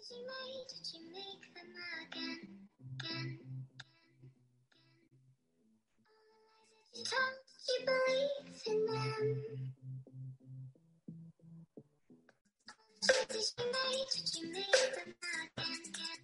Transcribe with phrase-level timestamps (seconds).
[0.00, 0.16] easy
[0.94, 2.38] you make them again, again,
[3.00, 3.38] again, again.
[6.94, 7.34] You told
[7.68, 9.44] you believe in them.
[13.02, 13.08] You
[14.12, 15.14] did you make them
[15.58, 16.22] again, again?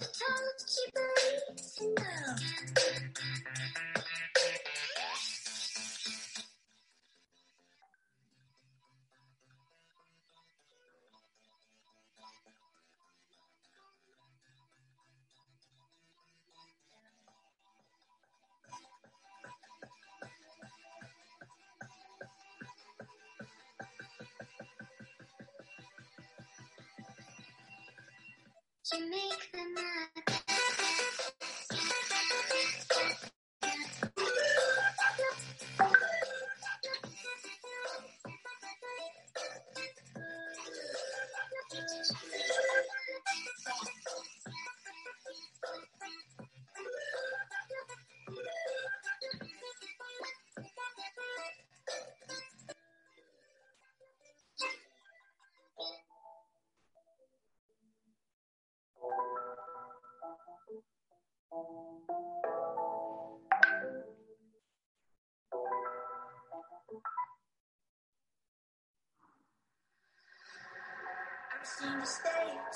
[0.00, 0.06] You
[0.76, 1.42] you believe
[1.80, 2.36] in them.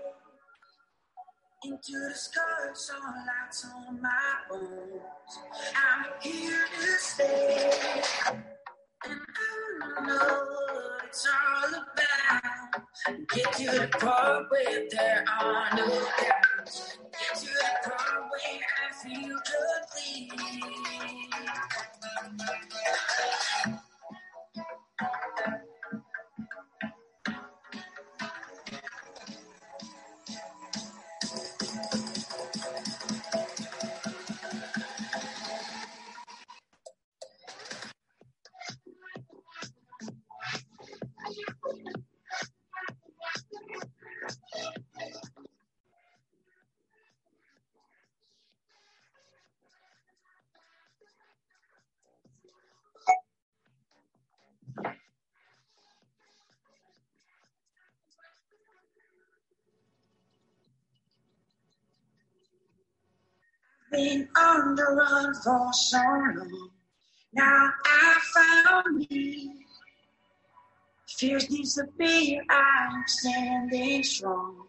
[1.65, 4.11] into the scars on lights on my
[4.51, 5.01] bones.
[5.75, 7.73] I'm here to stay,
[9.07, 9.21] and
[9.83, 13.29] I know what it's all about.
[13.35, 16.34] Get to the part where there are no doubts.
[64.95, 66.71] Run for so long.
[67.33, 69.67] Now I found me.
[71.19, 74.67] Fears disappear, I'm standing strong.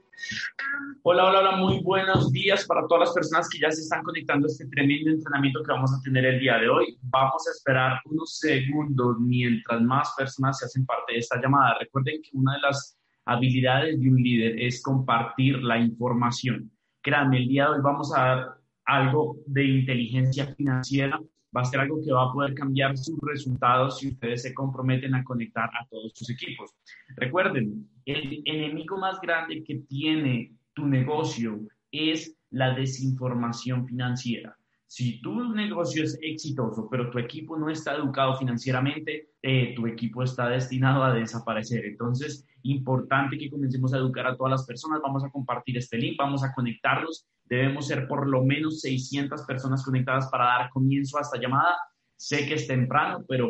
[1.04, 4.48] Hola, hola, hola, muy buenos días para todas las personas que ya se están conectando
[4.48, 6.98] a este tremendo entrenamiento que vamos a tener el día de hoy.
[7.02, 11.78] Vamos a esperar unos segundos mientras más personas se hacen parte de esta llamada.
[11.80, 16.72] Recuerden que una de las habilidades de un líder es compartir la información.
[17.02, 21.20] Créanme, el día de hoy vamos a dar algo de inteligencia financiera.
[21.56, 25.16] Va a ser algo que va a poder cambiar sus resultados si ustedes se comprometen
[25.16, 26.72] a conectar a todos sus equipos.
[27.16, 31.60] Recuerden, el enemigo más grande que tiene tu negocio
[31.92, 34.58] es la desinformación financiera.
[34.96, 40.24] Si tu negocio es exitoso, pero tu equipo no está educado financieramente, eh, tu equipo
[40.24, 41.84] está destinado a desaparecer.
[41.84, 45.02] Entonces, importante que comencemos a educar a todas las personas.
[45.04, 47.28] Vamos a compartir este link, vamos a conectarlos.
[47.44, 51.76] Debemos ser por lo menos 600 personas conectadas para dar comienzo a esta llamada.
[52.16, 53.50] Sé que es temprano, pero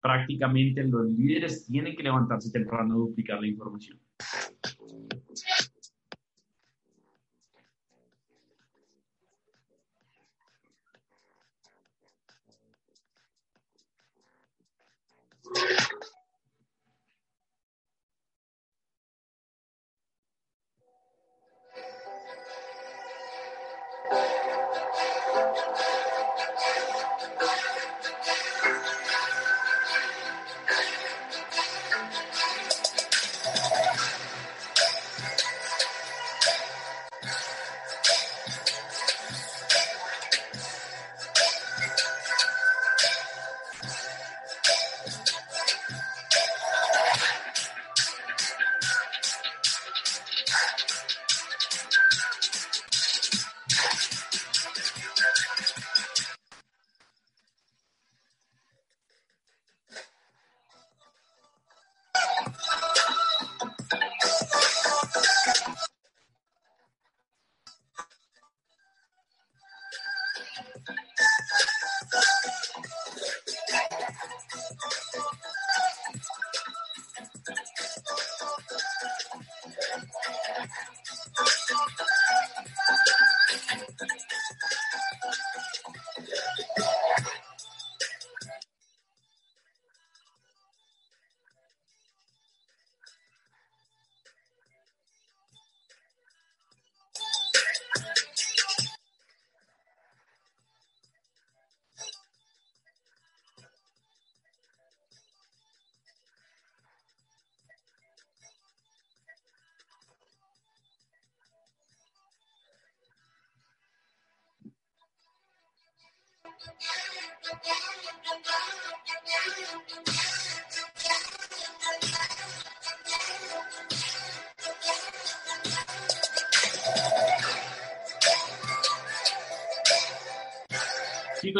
[0.00, 4.00] prácticamente los líderes tienen que levantarse temprano a duplicar la información.
[15.54, 15.85] Yeah.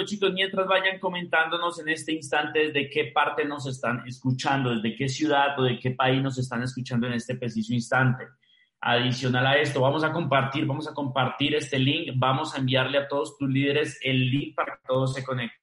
[0.05, 5.09] Chicos, mientras vayan comentándonos en este instante desde qué parte nos están escuchando, desde qué
[5.09, 8.25] ciudad o de qué país nos están escuchando en este preciso instante.
[8.81, 13.09] Adicional a esto, vamos a compartir, vamos a compartir este link, vamos a enviarle a
[13.09, 15.56] todos tus líderes el link para que todos se conecten.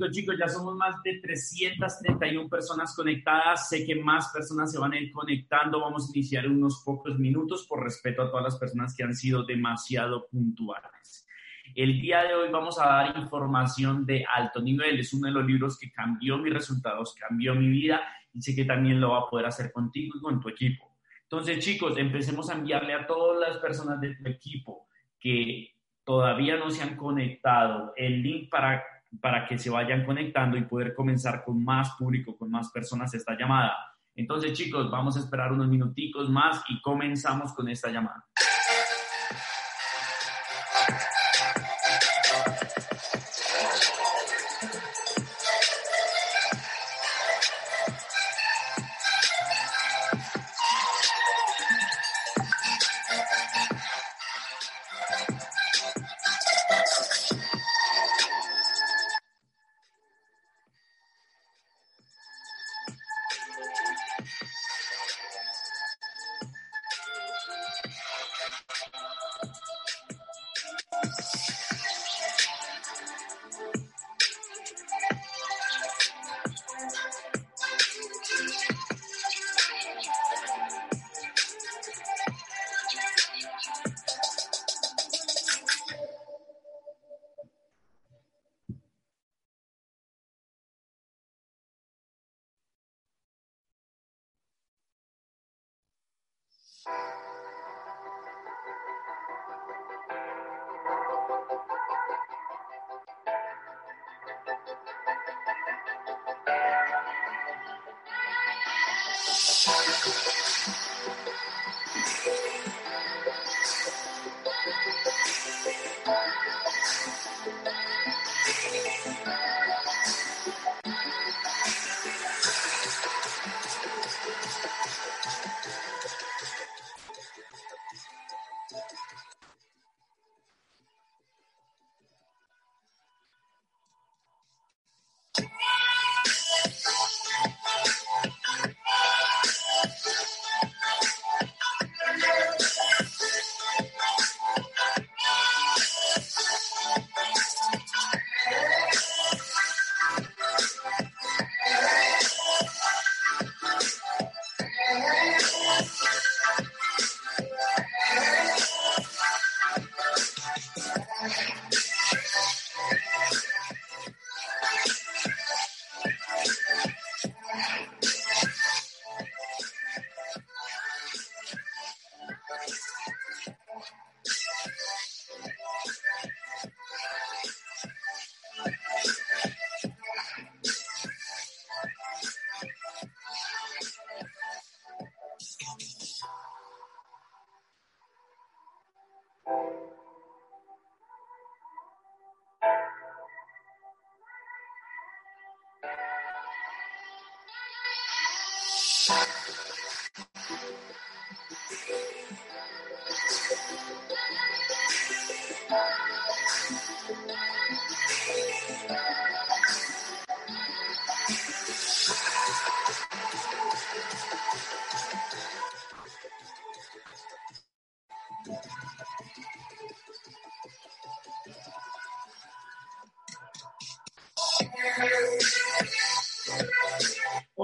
[0.00, 3.68] Chicos, chicos, ya somos más de 331 personas conectadas.
[3.68, 5.78] Sé que más personas se van a ir conectando.
[5.78, 9.42] Vamos a iniciar unos pocos minutos por respeto a todas las personas que han sido
[9.42, 11.26] demasiado puntuales.
[11.74, 14.98] El día de hoy vamos a dar información de alto nivel.
[14.98, 18.00] Es uno de los libros que cambió mis resultados, cambió mi vida
[18.32, 20.96] y sé que también lo va a poder hacer contigo y con tu equipo.
[21.24, 24.88] Entonces, chicos, empecemos a enviarle a todas las personas de tu equipo
[25.18, 28.82] que todavía no se han conectado el link para
[29.20, 33.36] para que se vayan conectando y poder comenzar con más público, con más personas esta
[33.36, 33.74] llamada.
[34.14, 38.24] Entonces, chicos, vamos a esperar unos minuticos más y comenzamos con esta llamada.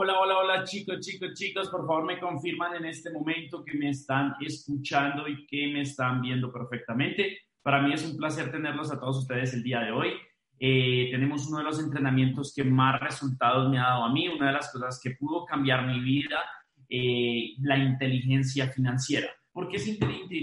[0.06, 3.90] Hola, hola, hola chicos, chicos, chicos, por favor me confirman en este momento que me
[3.90, 7.40] están escuchando y que me están viendo perfectamente.
[7.60, 10.10] Para mí es un placer tenerlos a todos ustedes el día de hoy.
[10.60, 14.46] Eh, tenemos uno de los entrenamientos que más resultados me ha dado a mí, una
[14.46, 16.38] de las cosas que pudo cambiar mi vida,
[16.88, 19.26] eh, la inteligencia financiera.
[19.50, 19.98] ¿Por qué, es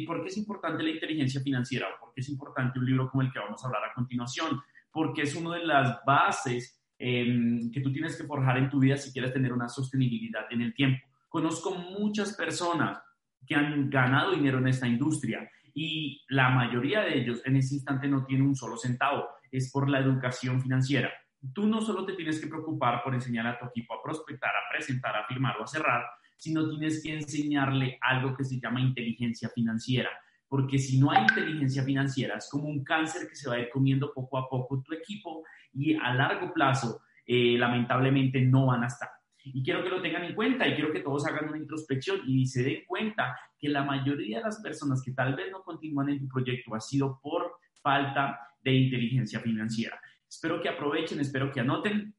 [0.05, 1.87] ¿Por qué es importante la inteligencia financiera?
[2.01, 4.61] ¿Por qué es importante un libro como el que vamos a hablar a continuación?
[4.91, 8.95] Porque es una de las bases eh, que tú tienes que forjar en tu vida
[8.95, 11.05] si quieres tener una sostenibilidad en el tiempo.
[11.27, 12.97] Conozco muchas personas
[13.45, 18.07] que han ganado dinero en esta industria y la mayoría de ellos en ese instante
[18.07, 19.27] no tienen un solo centavo.
[19.51, 21.11] Es por la educación financiera.
[21.53, 24.71] Tú no solo te tienes que preocupar por enseñar a tu equipo a prospectar, a
[24.71, 26.05] presentar, a firmar o a cerrar,
[26.37, 30.09] sino tienes que enseñarle algo que se llama inteligencia financiera.
[30.53, 33.69] Porque si no hay inteligencia financiera, es como un cáncer que se va a ir
[33.71, 35.43] comiendo poco a poco tu equipo
[35.73, 39.09] y a largo plazo, eh, lamentablemente, no van a estar.
[39.45, 42.45] Y quiero que lo tengan en cuenta y quiero que todos hagan una introspección y
[42.45, 46.19] se den cuenta que la mayoría de las personas que tal vez no continúan en
[46.19, 49.99] tu proyecto ha sido por falta de inteligencia financiera.
[50.29, 52.13] Espero que aprovechen, espero que anoten.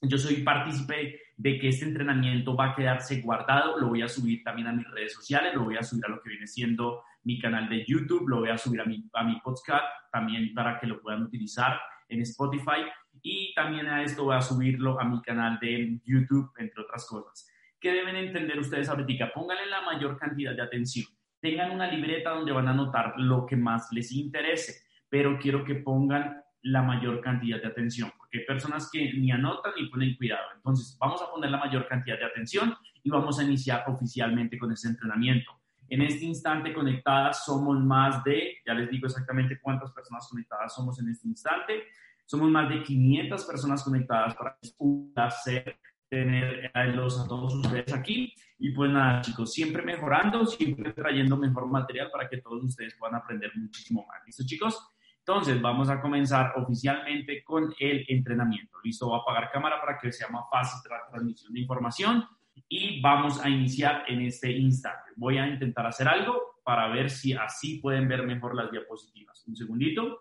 [0.00, 4.42] Yo soy partícipe de que este entrenamiento va a quedarse guardado, lo voy a subir
[4.42, 7.38] también a mis redes sociales, lo voy a subir a lo que viene siendo mi
[7.38, 10.86] canal de YouTube, lo voy a subir a mi, a mi podcast también para que
[10.86, 12.84] lo puedan utilizar en Spotify
[13.22, 17.48] y también a esto voy a subirlo a mi canal de YouTube, entre otras cosas.
[17.80, 19.32] ¿Qué deben entender ustedes ahorita?
[19.32, 21.06] Pónganle la mayor cantidad de atención.
[21.40, 25.76] Tengan una libreta donde van a anotar lo que más les interese, pero quiero que
[25.76, 30.46] pongan la mayor cantidad de atención, porque hay personas que ni anotan ni ponen cuidado.
[30.56, 34.72] Entonces, vamos a poner la mayor cantidad de atención y vamos a iniciar oficialmente con
[34.72, 35.52] ese entrenamiento.
[35.94, 40.98] En este instante conectadas somos más de, ya les digo exactamente cuántas personas conectadas somos
[40.98, 41.84] en este instante,
[42.26, 48.34] somos más de 500 personas conectadas para es un placer tenerlos a todos ustedes aquí.
[48.58, 53.14] Y pues nada, chicos, siempre mejorando, siempre trayendo mejor material para que todos ustedes puedan
[53.14, 54.18] aprender muchísimo más.
[54.26, 54.90] ¿Listo, chicos?
[55.20, 58.78] Entonces, vamos a comenzar oficialmente con el entrenamiento.
[58.82, 62.24] Listo, voy a apagar cámara para que sea más fácil la transmisión de información
[62.68, 65.10] y vamos a iniciar en este instante.
[65.16, 69.44] Voy a intentar hacer algo para ver si así pueden ver mejor las diapositivas.
[69.46, 70.18] Un segundito,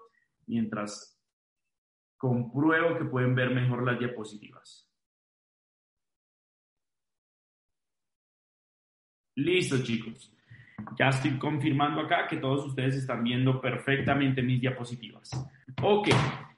[0.47, 1.19] mientras
[2.17, 4.89] compruebo que pueden ver mejor las diapositivas.
[9.35, 10.31] Listo, chicos.
[10.97, 15.31] Ya estoy confirmando acá que todos ustedes están viendo perfectamente mis diapositivas.
[15.81, 16.09] Ok,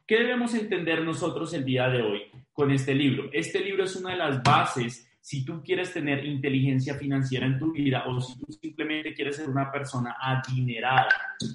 [0.06, 3.30] ¿qué debemos entender nosotros el día de hoy con este libro?
[3.32, 7.72] Este libro es una de las bases si tú quieres tener inteligencia financiera en tu
[7.72, 11.10] vida o si tú simplemente quieres ser una persona adinerada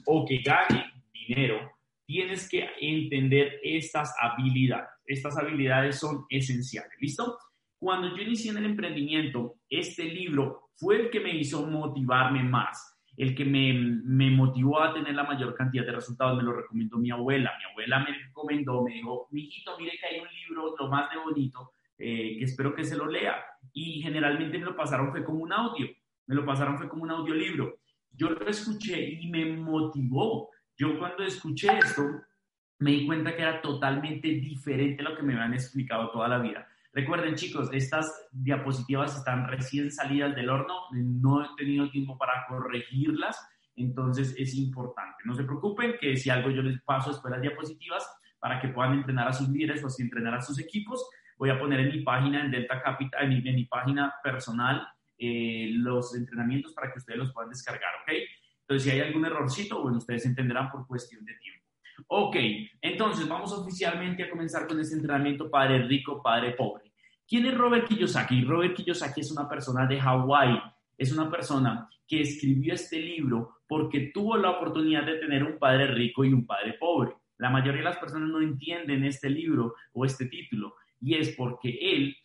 [0.06, 1.70] o que gane dinero,
[2.04, 4.88] tienes que entender estas habilidades.
[5.06, 6.90] Estas habilidades son esenciales.
[6.98, 7.38] ¿Listo?
[7.78, 12.98] Cuando yo inicié en el emprendimiento, este libro fue el que me hizo motivarme más,
[13.16, 16.36] el que me, me, motivó a tener la mayor cantidad de resultados.
[16.38, 17.52] Me lo recomendó mi abuela.
[17.56, 21.18] Mi abuela me recomendó, me dijo, mijito, mire que hay un libro, lo más de
[21.18, 23.36] bonito, eh, que espero que se lo lea.
[23.72, 25.88] Y generalmente me lo pasaron fue como un audio,
[26.26, 27.78] me lo pasaron fue como un audiolibro.
[28.12, 30.50] Yo lo escuché y me motivó.
[30.76, 32.02] Yo cuando escuché esto,
[32.78, 36.38] me di cuenta que era totalmente diferente a lo que me habían explicado toda la
[36.38, 36.66] vida.
[36.92, 43.38] Recuerden, chicos, estas diapositivas están recién salidas del horno, no he tenido tiempo para corregirlas,
[43.76, 45.22] entonces es importante.
[45.24, 48.04] No se preocupen que si algo yo les paso después las diapositivas
[48.40, 51.08] para que puedan entrenar a sus líderes o así entrenar a sus equipos,
[51.40, 54.86] voy a poner en mi página, en Delta Capital, en mi, en mi página personal,
[55.16, 58.12] eh, los entrenamientos para que ustedes los puedan descargar, ¿ok?
[58.60, 61.64] Entonces, si hay algún errorcito, bueno, ustedes entenderán por cuestión de tiempo.
[62.08, 62.36] Ok,
[62.82, 66.92] entonces vamos oficialmente a comenzar con este entrenamiento Padre Rico, Padre Pobre.
[67.26, 68.44] ¿Quién es Robert Kiyosaki?
[68.44, 70.60] Robert Kiyosaki es una persona de Hawái,
[70.98, 75.86] es una persona que escribió este libro porque tuvo la oportunidad de tener un padre
[75.86, 77.14] rico y un padre pobre.
[77.38, 81.78] La mayoría de las personas no entienden este libro o este título y es porque
[81.80, 82.16] él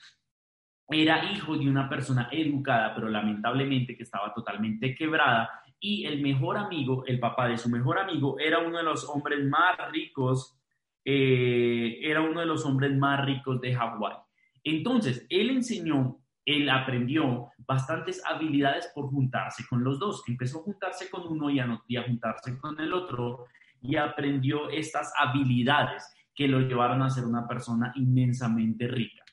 [0.90, 6.58] era hijo de una persona educada, pero lamentablemente que estaba totalmente quebrada y el mejor
[6.58, 10.58] amigo, el papá de su mejor amigo, era uno de los hombres más ricos,
[11.04, 14.16] eh, era uno de los hombres más ricos de Hawái.
[14.64, 20.24] Entonces, él enseñó él aprendió bastantes habilidades por juntarse con los dos.
[20.28, 23.46] Empezó a juntarse con uno y no- y a juntarse con el otro
[23.82, 29.24] y aprendió estas habilidades que lo llevaron a ser una persona inmensamente rica.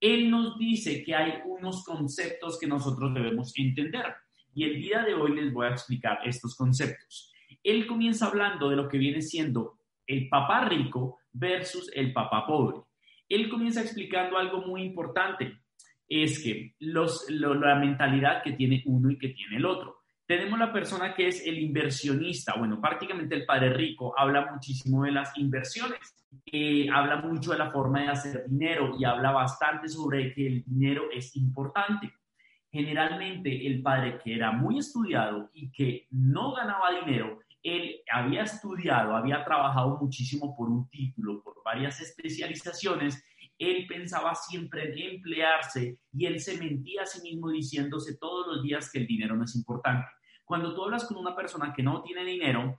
[0.00, 4.06] Él nos dice que hay unos conceptos que nosotros debemos entender
[4.54, 7.32] y el día de hoy les voy a explicar estos conceptos.
[7.62, 12.78] Él comienza hablando de lo que viene siendo el papá rico versus el papá pobre.
[13.28, 15.58] Él comienza explicando algo muy importante,
[16.08, 19.99] es que los, lo- la mentalidad que tiene uno y que tiene el otro.
[20.30, 22.54] Tenemos la persona que es el inversionista.
[22.56, 25.98] Bueno, prácticamente el padre rico habla muchísimo de las inversiones,
[26.46, 30.64] eh, habla mucho de la forma de hacer dinero y habla bastante sobre que el
[30.64, 32.12] dinero es importante.
[32.70, 39.16] Generalmente el padre que era muy estudiado y que no ganaba dinero, él había estudiado,
[39.16, 43.20] había trabajado muchísimo por un título, por varias especializaciones,
[43.58, 48.62] él pensaba siempre en emplearse y él se mentía a sí mismo diciéndose todos los
[48.62, 50.06] días que el dinero no es importante.
[50.50, 52.76] Cuando tú hablas con una persona que no tiene dinero,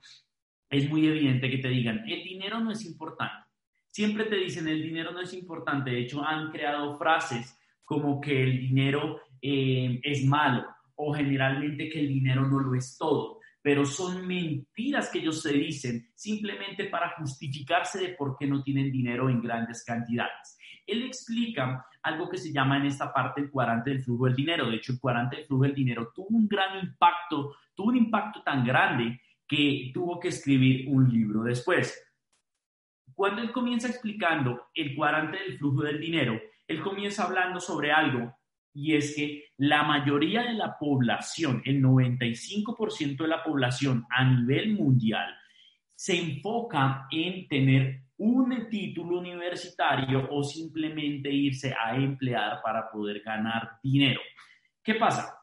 [0.68, 3.48] es muy evidente que te digan, el dinero no es importante.
[3.90, 5.90] Siempre te dicen, el dinero no es importante.
[5.90, 12.00] De hecho, han creado frases como que el dinero eh, es malo o generalmente que
[12.00, 13.40] el dinero no lo es todo.
[13.62, 18.92] Pero son mentiras que ellos se dicen simplemente para justificarse de por qué no tienen
[18.92, 20.58] dinero en grandes cantidades.
[20.86, 24.68] Él explica algo que se llama en esta parte el cuadrante del flujo del dinero.
[24.68, 28.42] De hecho, el cuadrante del flujo del dinero tuvo un gran impacto, tuvo un impacto
[28.42, 32.02] tan grande que tuvo que escribir un libro después.
[33.14, 38.34] Cuando él comienza explicando el cuadrante del flujo del dinero, él comienza hablando sobre algo
[38.74, 44.74] y es que la mayoría de la población, el 95% de la población a nivel
[44.74, 45.34] mundial,
[45.94, 53.80] se enfoca en tener un título universitario o simplemente irse a emplear para poder ganar
[53.82, 54.20] dinero.
[54.80, 55.36] ¿Qué pasa?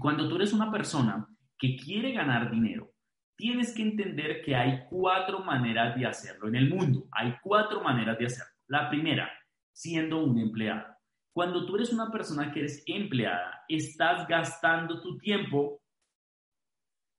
[0.00, 1.26] Cuando tú eres una persona
[1.58, 2.92] que quiere ganar dinero,
[3.34, 7.08] tienes que entender que hay cuatro maneras de hacerlo en el mundo.
[7.10, 8.52] Hay cuatro maneras de hacerlo.
[8.68, 9.28] La primera,
[9.72, 10.86] siendo un empleado.
[11.32, 15.80] Cuando tú eres una persona que eres empleada, estás gastando tu tiempo.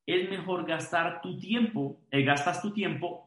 [0.07, 3.26] Es mejor gastar tu tiempo, eh, gastas tu tiempo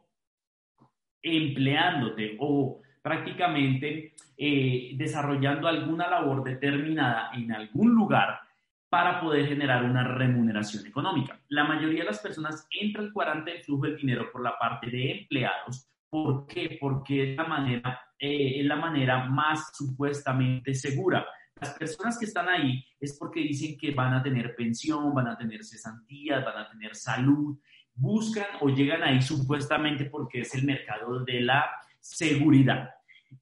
[1.22, 8.40] empleándote o prácticamente eh, desarrollando alguna labor determinada en algún lugar
[8.88, 11.40] para poder generar una remuneración económica.
[11.48, 14.90] La mayoría de las personas entra al cuadrante del flujo del dinero por la parte
[14.90, 15.88] de empleados.
[16.08, 16.76] ¿Por qué?
[16.80, 21.24] Porque es la manera, eh, es la manera más supuestamente segura.
[21.60, 25.36] Las personas que están ahí es porque dicen que van a tener pensión, van a
[25.38, 27.56] tener cesantías, van a tener salud,
[28.00, 32.90] buscan o llegan ahí supuestamente porque es el mercado de la seguridad.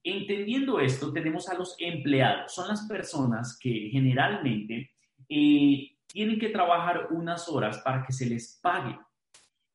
[0.03, 2.53] Entendiendo esto, tenemos a los empleados.
[2.53, 4.91] Son las personas que generalmente
[5.27, 8.97] eh, tienen que trabajar unas horas para que se les pague.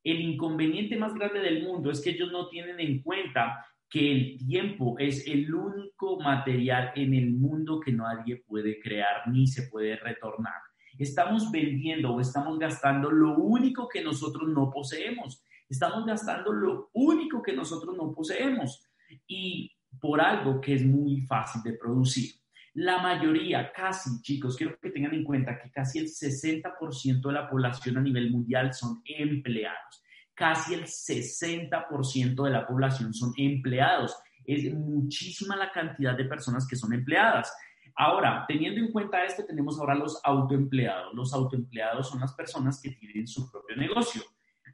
[0.03, 4.37] El inconveniente más grande del mundo es que ellos no tienen en cuenta que el
[4.37, 9.95] tiempo es el único material en el mundo que nadie puede crear ni se puede
[9.95, 10.53] retornar.
[10.97, 15.43] Estamos vendiendo o estamos gastando lo único que nosotros no poseemos.
[15.69, 18.83] Estamos gastando lo único que nosotros no poseemos
[19.27, 22.31] y por algo que es muy fácil de producir.
[22.75, 27.49] La mayoría, casi chicos, quiero que tengan en cuenta que casi el 60% de la
[27.49, 30.03] población a nivel mundial son empleados.
[30.33, 34.13] Casi el 60% de la población son empleados.
[34.43, 37.49] Es muchísima la cantidad de personas que son empleadas.
[37.95, 41.13] Ahora, teniendo en cuenta esto, tenemos ahora los autoempleados.
[41.13, 44.21] Los autoempleados son las personas que tienen su propio negocio.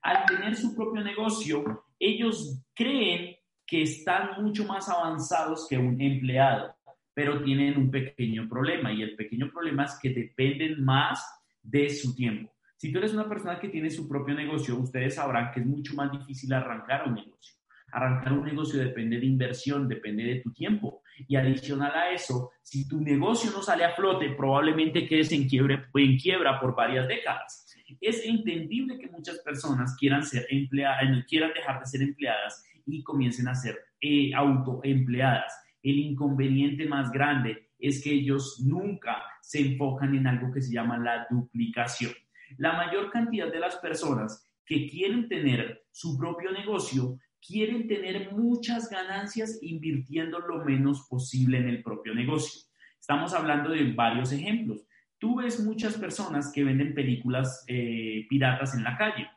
[0.02, 6.76] Al tener su propio negocio, ellos creen que están mucho más avanzados que un empleado,
[7.14, 11.24] pero tienen un pequeño problema y el pequeño problema es que dependen más
[11.62, 12.52] de su tiempo.
[12.76, 15.94] Si tú eres una persona que tiene su propio negocio, ustedes sabrán que es mucho
[15.94, 17.61] más difícil arrancar un negocio.
[17.92, 21.02] Arrancar un negocio depende de inversión, depende de tu tiempo.
[21.28, 26.18] Y adicional a eso, si tu negocio no sale a flote, probablemente quedes en, en
[26.18, 27.68] quiebra por varias décadas.
[28.00, 33.48] Es entendible que muchas personas quieran, ser empleadas, quieran dejar de ser empleadas y comiencen
[33.48, 35.54] a ser eh, autoempleadas.
[35.84, 40.98] El inconveniente más grande es que ellos nunca se enfocan en algo que se llama
[40.98, 42.12] la duplicación.
[42.58, 48.90] La mayor cantidad de las personas que quieren tener su propio negocio quieren tener muchas
[48.90, 52.62] ganancias invirtiendo lo menos posible en el propio negocio.
[53.00, 54.86] Estamos hablando de varios ejemplos.
[55.18, 59.28] Tú ves muchas personas que venden películas eh, piratas en la calle.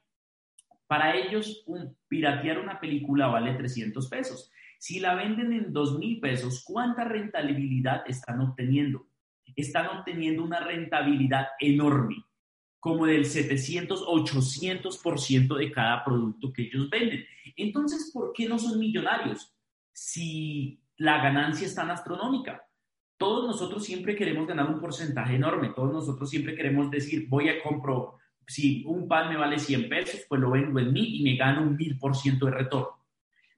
[0.87, 4.51] Para ellos, un, piratear una película vale 300 pesos.
[4.79, 9.07] Si la venden en 2 mil pesos, ¿cuánta rentabilidad están obteniendo?
[9.57, 12.25] están obteniendo una rentabilidad enorme,
[12.85, 17.25] como del 700, 800% de cada producto que ellos venden.
[17.57, 19.57] Entonces, ¿por qué no son millonarios
[19.91, 22.63] si la ganancia es tan astronómica?
[23.17, 27.63] Todos nosotros siempre queremos ganar un porcentaje enorme, todos nosotros siempre queremos decir, voy a
[27.63, 31.37] compro, si un pan me vale 100 pesos, pues lo vendo en mí y me
[31.37, 33.03] gano un mil por ciento de retorno.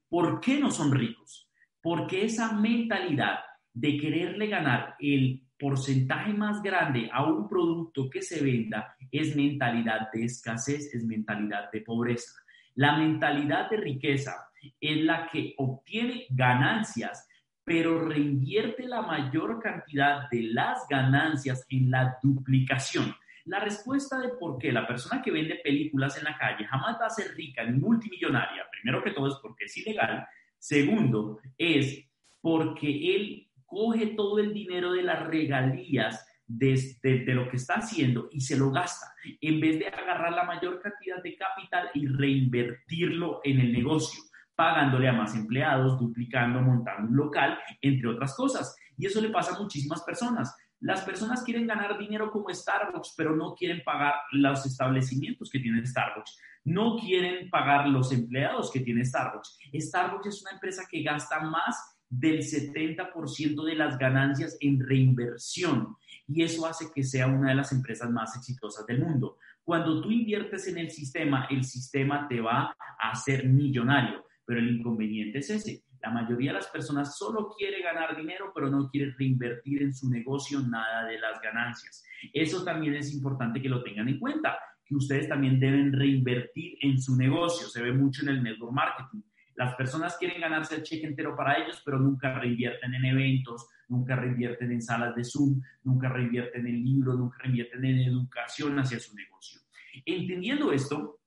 [0.09, 1.51] ¿Por qué no son ricos?
[1.83, 3.41] Porque esa mentalidad
[3.75, 10.11] de quererle ganar el porcentaje más grande a un producto que se venda es mentalidad
[10.13, 12.33] de escasez, es mentalidad de pobreza.
[12.75, 17.29] La mentalidad de riqueza es la que obtiene ganancias,
[17.65, 23.15] pero reinvierte la mayor cantidad de las ganancias en la duplicación.
[23.47, 27.07] La respuesta de por qué la persona que vende películas en la calle jamás va
[27.07, 30.27] a ser rica ni multimillonaria, primero que todo es porque es ilegal,
[30.59, 32.05] segundo es
[32.41, 38.41] porque él coge todo el dinero de las regalías de, lo que está haciendo y
[38.41, 39.07] se lo gasta,
[39.41, 44.23] en vez de agarrar la mayor cantidad de capital y reinvertirlo en el negocio,
[44.55, 48.77] pagándole a más empleados, duplicando, montando un local, entre otras cosas.
[48.97, 50.57] Y eso le pasa a muchísimas personas.
[50.81, 55.85] Las personas quieren ganar dinero como Starbucks, pero no quieren pagar los establecimientos que tiene
[55.85, 56.39] Starbucks.
[56.65, 59.59] No quieren pagar los empleados que tiene Starbucks.
[59.75, 65.97] Starbucks es una empresa que gasta más del 70% de las ganancias en reinversión
[66.29, 69.39] y eso hace que sea una de las empresas más exitosas del mundo.
[69.63, 74.77] Cuando tú inviertes en el sistema, el sistema te va a hacer millonario, pero el
[74.77, 75.83] inconveniente es ese.
[76.03, 80.09] La mayoría de las personas solo quiere ganar dinero, pero no quiere reinvertir en su
[80.09, 82.05] negocio nada de las ganancias.
[82.33, 87.01] Eso también es importante que lo tengan en cuenta, que ustedes también deben reinvertir en
[87.01, 87.67] su negocio.
[87.67, 89.23] Se ve mucho en el network marketing
[89.57, 94.15] las personas quieren ganarse el cheque entero para ellos, pero nunca reinvierten en eventos, nunca
[94.17, 99.15] reinvierten en salas de Zoom, nunca reinvierten en libros, nunca reinvierten en educación hacia su
[99.15, 99.61] negocio.
[100.05, 101.21] Entendiendo esto,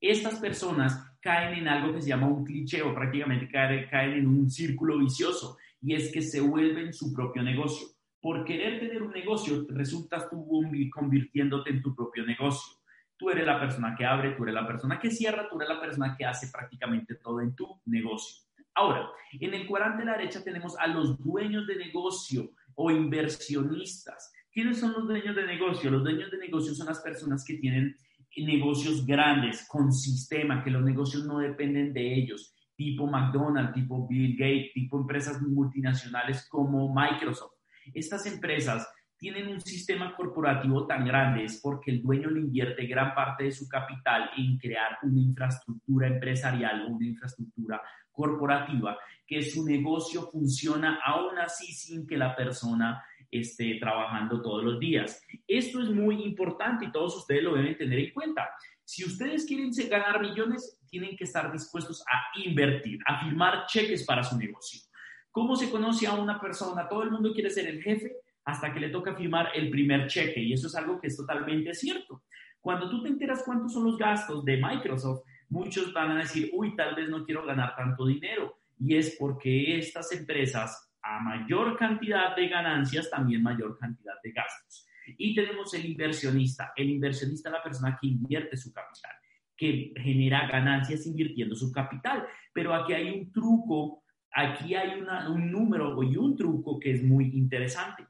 [0.00, 4.50] estas personas caen en algo que se llama un cliché o prácticamente caen, en un
[4.50, 7.88] círculo vicioso y es que se vuelven su propio negocio.
[8.20, 10.46] Por querer tener un negocio, resultas tú
[10.90, 12.78] convirtiéndote en tu propio negocio.
[13.16, 15.80] Tú eres la persona que abre, tú eres la persona que cierra, tú eres la
[15.80, 18.44] persona que hace prácticamente todo en tu negocio.
[18.74, 24.32] Ahora, en el cuadrante de la derecha tenemos a los dueños de negocio o inversionistas.
[24.52, 25.90] ¿Quiénes son los dueños de negocio?
[25.90, 27.96] Los dueños de negocio son las personas que tienen
[28.36, 34.36] negocios grandes, con sistema, que los negocios no dependen de ellos, tipo McDonald's, tipo Bill
[34.36, 37.52] Gates, tipo empresas multinacionales como Microsoft.
[37.92, 38.88] Estas empresas
[39.24, 43.52] tienen un sistema corporativo tan grande es porque el dueño le invierte gran parte de
[43.52, 47.80] su capital en crear una infraestructura empresarial o una infraestructura
[48.12, 54.78] corporativa que su negocio funciona aún así sin que la persona esté trabajando todos los
[54.78, 55.22] días.
[55.48, 58.50] Esto es muy importante y todos ustedes lo deben tener en cuenta.
[58.84, 64.22] Si ustedes quieren ganar millones, tienen que estar dispuestos a invertir, a firmar cheques para
[64.22, 64.82] su negocio.
[65.30, 66.86] ¿Cómo se conoce a una persona?
[66.86, 70.40] Todo el mundo quiere ser el jefe, hasta que le toca firmar el primer cheque.
[70.40, 72.24] Y eso es algo que es totalmente cierto.
[72.60, 76.74] Cuando tú te enteras cuántos son los gastos de Microsoft, muchos van a decir, uy,
[76.76, 78.58] tal vez no quiero ganar tanto dinero.
[78.78, 84.86] Y es porque estas empresas, a mayor cantidad de ganancias, también mayor cantidad de gastos.
[85.18, 86.72] Y tenemos el inversionista.
[86.76, 89.12] El inversionista es la persona que invierte su capital,
[89.56, 92.26] que genera ganancias invirtiendo su capital.
[92.52, 94.02] Pero aquí hay un truco,
[94.32, 98.06] aquí hay un número y un truco que es muy interesante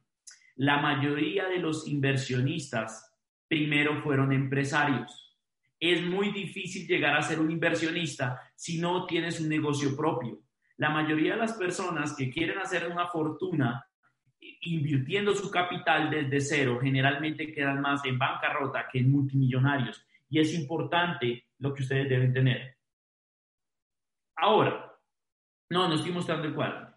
[0.57, 3.13] la mayoría de los inversionistas
[3.49, 5.37] primero fueron empresarios.
[5.79, 10.41] Es muy difícil llegar a ser un inversionista si no tienes un negocio propio.
[10.77, 13.87] La mayoría de las personas que quieren hacer una fortuna
[14.63, 20.05] invirtiendo su capital desde cero generalmente quedan más en bancarrota que en multimillonarios.
[20.29, 22.77] Y es importante lo que ustedes deben tener.
[24.37, 24.93] Ahora,
[25.71, 26.93] no, no estoy mostrando el cuadro.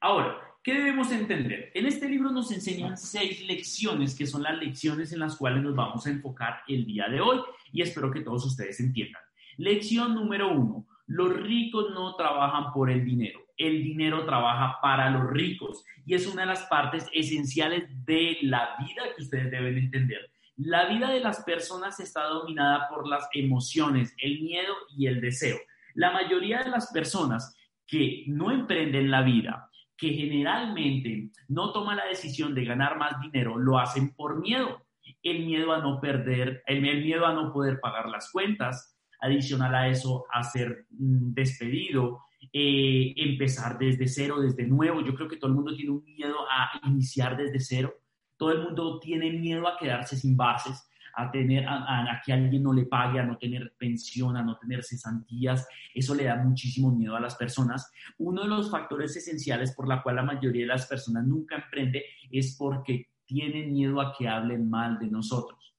[0.00, 1.70] Ahora, ¿Qué debemos entender?
[1.74, 5.76] En este libro nos enseñan seis lecciones, que son las lecciones en las cuales nos
[5.76, 7.38] vamos a enfocar el día de hoy
[7.70, 9.20] y espero que todos ustedes entiendan.
[9.58, 15.30] Lección número uno, los ricos no trabajan por el dinero, el dinero trabaja para los
[15.32, 20.30] ricos y es una de las partes esenciales de la vida que ustedes deben entender.
[20.56, 25.58] La vida de las personas está dominada por las emociones, el miedo y el deseo.
[25.92, 27.54] La mayoría de las personas
[27.86, 33.58] que no emprenden la vida, que generalmente no toman la decisión de ganar más dinero,
[33.58, 34.82] lo hacen por miedo.
[35.22, 39.88] El miedo a no perder, el, miedo a no poder pagar las cuentas, adicional a
[39.88, 42.20] eso, a ser mm, despedido,
[42.52, 45.02] eh, empezar desde cero, desde nuevo.
[45.02, 47.94] Yo creo que todo el mundo tiene un miedo a iniciar desde cero.
[48.36, 52.62] Todo el mundo tiene miedo a quedarse sin bases, a, tener, a, a, que alguien
[52.62, 55.66] no le pague, a no tener pensión, a no tener cesantías.
[55.94, 57.90] Eso le da muchísimo miedo a las personas.
[58.18, 62.04] Uno de los factores esenciales por la cual la mayoría de las personas nunca emprende
[62.30, 65.74] es porque tienen miedo a que hablen mal de nosotros.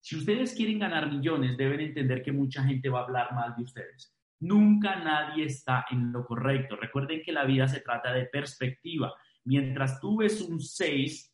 [0.00, 3.62] Si ustedes quieren ganar millones, deben entender que mucha gente va a hablar mal de
[3.62, 4.12] ustedes.
[4.40, 6.74] Nunca nadie está en lo correcto.
[6.74, 9.14] Recuerden que la vida se trata de perspectiva.
[9.44, 11.32] Mientras tú ves un 6,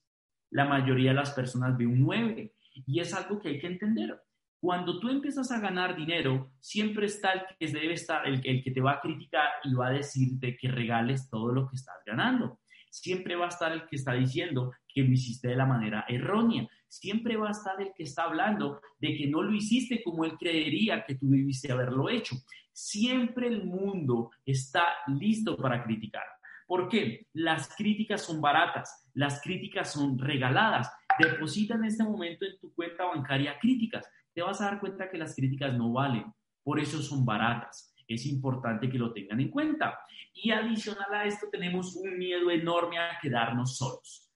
[0.50, 2.54] la mayoría de las personas ve un 9.
[2.86, 4.20] Y es algo que hay que entender.
[4.60, 8.72] Cuando tú empiezas a ganar dinero, siempre está el que debe estar, el, el que
[8.72, 12.58] te va a criticar y va a decirte que regales todo lo que estás ganando.
[12.90, 16.66] Siempre va a estar el que está diciendo que lo hiciste de la manera errónea.
[16.88, 20.36] Siempre va a estar el que está hablando de que no lo hiciste como él
[20.38, 22.34] creería que tú debiste haberlo hecho.
[22.72, 26.24] Siempre el mundo está listo para criticar.
[26.68, 27.26] ¿Por qué?
[27.32, 30.92] Las críticas son baratas, las críticas son regaladas.
[31.18, 34.06] Deposita en este momento en tu cuenta bancaria críticas.
[34.34, 36.30] Te vas a dar cuenta que las críticas no valen,
[36.62, 37.94] por eso son baratas.
[38.06, 39.98] Es importante que lo tengan en cuenta.
[40.34, 44.30] Y adicional a esto tenemos un miedo enorme a quedarnos solos.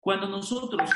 [0.00, 0.90] Cuando nosotros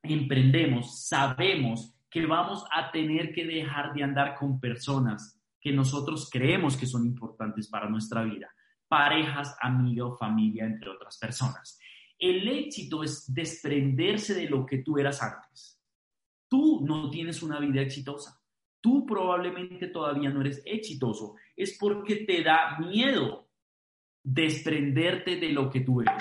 [0.00, 6.76] emprendemos, sabemos que vamos a tener que dejar de andar con personas que nosotros creemos
[6.76, 8.48] que son importantes para nuestra vida,
[8.88, 11.78] parejas, amigos, familia, entre otras personas.
[12.18, 15.80] El éxito es desprenderse de lo que tú eras antes.
[16.48, 18.40] Tú no tienes una vida exitosa.
[18.80, 21.36] Tú probablemente todavía no eres exitoso.
[21.56, 23.48] Es porque te da miedo
[24.22, 26.14] desprenderte de lo que tú eres.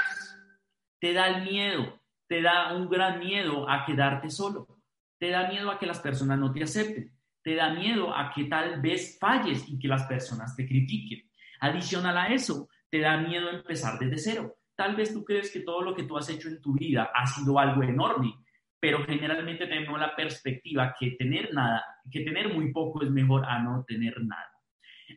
[1.00, 4.80] Te da el miedo, te da un gran miedo a quedarte solo.
[5.20, 7.14] Te da miedo a que las personas no te acepten.
[7.44, 11.30] Te da miedo a que tal vez falles y que las personas te critiquen.
[11.64, 14.58] Adicional a eso, te da miedo empezar desde cero.
[14.76, 17.26] Tal vez tú crees que todo lo que tú has hecho en tu vida ha
[17.26, 18.34] sido algo enorme,
[18.78, 23.64] pero generalmente tenemos la perspectiva que tener nada, que tener muy poco es mejor a
[23.64, 24.52] no tener nada.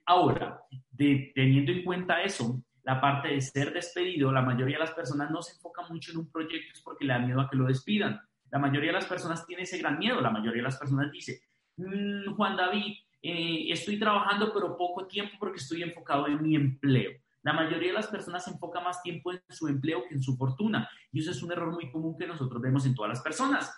[0.07, 0.61] Ahora,
[0.97, 5.43] teniendo en cuenta eso, la parte de ser despedido, la mayoría de las personas no
[5.43, 8.21] se enfoca mucho en un proyecto es porque le da miedo a que lo despidan.
[8.53, 10.21] La mayoría de las personas tiene ese gran miedo.
[10.21, 11.41] La mayoría de las personas dice,
[11.77, 12.99] mm, Juan David,
[13.29, 17.13] eh, estoy trabajando pero poco tiempo porque estoy enfocado en mi empleo.
[17.43, 20.37] La mayoría de las personas se enfoca más tiempo en su empleo que en su
[20.37, 20.89] fortuna.
[21.13, 23.73] Y eso es un error muy común que nosotros vemos en todas las personas.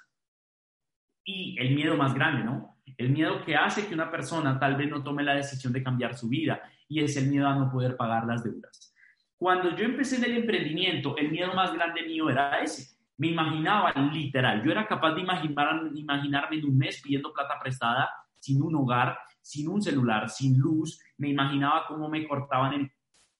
[1.25, 2.79] Y el miedo más grande, ¿no?
[2.97, 6.17] El miedo que hace que una persona tal vez no tome la decisión de cambiar
[6.17, 8.95] su vida y es el miedo a no poder pagar las deudas.
[9.37, 12.97] Cuando yo empecé en el emprendimiento, el miedo más grande mío era ese.
[13.19, 18.09] Me imaginaba literal, yo era capaz de imaginar, imaginarme en un mes pidiendo plata prestada,
[18.41, 21.01] sin un hogar, sin un celular, sin luz.
[21.17, 22.93] Me imaginaba cómo me cortaban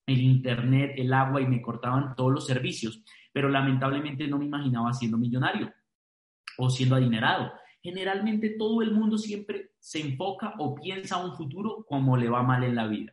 [0.07, 3.03] el, internet, el agua y me cortaban todos los servicios.
[3.31, 5.71] Pero lamentablemente no me imaginaba siendo millonario
[6.57, 7.53] o siendo adinerado.
[7.83, 12.43] Generalmente todo el mundo siempre se enfoca o piensa a un futuro como le va
[12.43, 13.13] mal en la vida.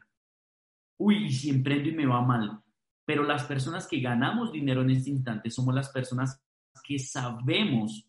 [0.98, 2.62] Uy, si emprendo y me va mal.
[3.04, 6.42] Pero las personas que ganamos dinero en este instante somos las personas
[6.82, 8.08] que sabemos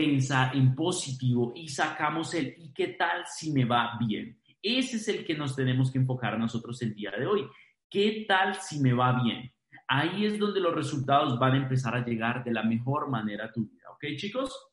[0.00, 4.40] pensar en positivo y sacamos el ¿y qué tal si me va bien?
[4.62, 7.46] Ese es el que nos tenemos que enfocar nosotros el día de hoy.
[7.90, 9.52] ¿Qué tal si me va bien?
[9.88, 13.52] Ahí es donde los resultados van a empezar a llegar de la mejor manera a
[13.52, 13.90] tu vida.
[13.90, 14.72] ¿Ok, chicos?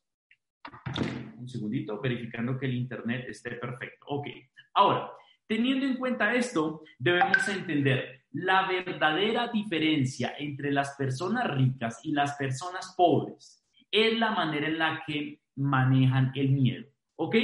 [1.37, 4.05] Un segundito, verificando que el internet esté perfecto.
[4.07, 4.27] Ok,
[4.75, 5.11] ahora,
[5.45, 12.35] teniendo en cuenta esto, debemos entender la verdadera diferencia entre las personas ricas y las
[12.37, 13.56] personas pobres
[13.91, 16.85] es la manera en la que manejan el miedo.
[17.15, 17.35] ¿Ok?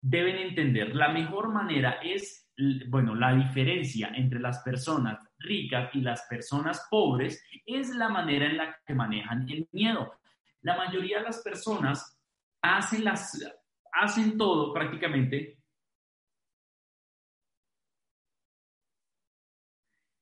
[0.00, 2.48] Deben entender, la mejor manera es,
[2.88, 8.56] bueno, la diferencia entre las personas ricas y las personas pobres es la manera en
[8.56, 10.12] la que manejan el miedo.
[10.62, 12.16] La mayoría de las personas
[12.62, 13.38] hacen, las,
[13.92, 15.58] hacen todo prácticamente.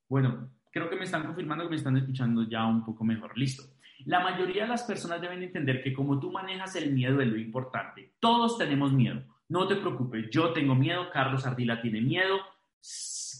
[0.08, 3.36] Bueno, creo que me están confirmando que me están escuchando ya un poco mejor.
[3.36, 3.75] Listo.
[4.06, 7.36] La mayoría de las personas deben entender que como tú manejas el miedo es lo
[7.36, 8.14] importante.
[8.20, 9.20] Todos tenemos miedo.
[9.48, 12.38] No te preocupes, yo tengo miedo, Carlos Ardila tiene miedo,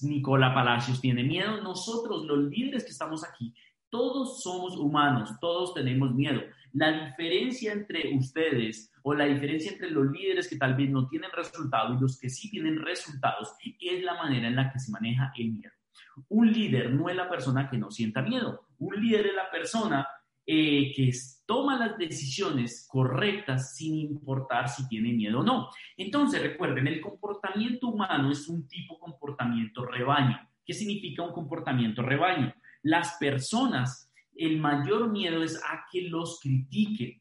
[0.02, 3.54] Nicola Palacios tiene miedo, nosotros los líderes que estamos aquí,
[3.88, 6.42] todos somos humanos, todos tenemos miedo.
[6.72, 11.30] La diferencia entre ustedes o la diferencia entre los líderes que tal vez no tienen
[11.32, 15.32] resultados y los que sí tienen resultados es la manera en la que se maneja
[15.36, 15.72] el miedo.
[16.28, 18.66] Un líder no es la persona que no sienta miedo.
[18.78, 20.08] Un líder es la persona
[20.46, 21.10] eh, que
[21.44, 25.68] toma las decisiones correctas sin importar si tiene miedo o no.
[25.96, 30.38] Entonces, recuerden, el comportamiento humano es un tipo comportamiento rebaño.
[30.64, 32.54] ¿Qué significa un comportamiento rebaño?
[32.82, 34.06] Las personas
[34.36, 37.20] el mayor miedo es a que los critiquen.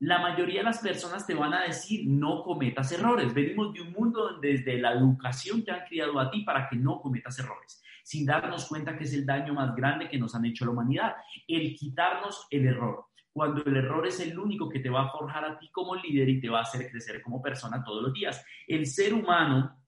[0.00, 3.34] La mayoría de las personas te van a decir no cometas errores.
[3.34, 6.76] Venimos de un mundo donde desde la educación te han criado a ti para que
[6.76, 10.46] no cometas errores, sin darnos cuenta que es el daño más grande que nos han
[10.46, 11.16] hecho la humanidad,
[11.46, 15.44] el quitarnos el error cuando el error es el único que te va a forjar
[15.44, 18.44] a ti como líder y te va a hacer crecer como persona todos los días.
[18.66, 19.78] El ser humano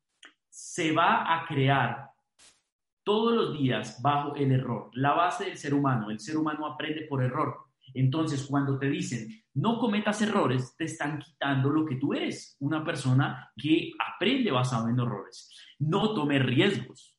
[0.48, 2.10] se va a crear
[3.02, 4.90] todos los días bajo el error.
[4.92, 7.56] La base del ser humano, el ser humano aprende por error.
[7.94, 12.84] Entonces, cuando te dicen no cometas errores, te están quitando lo que tú eres, una
[12.84, 15.50] persona que aprende basado en errores.
[15.80, 17.09] No tome riesgos.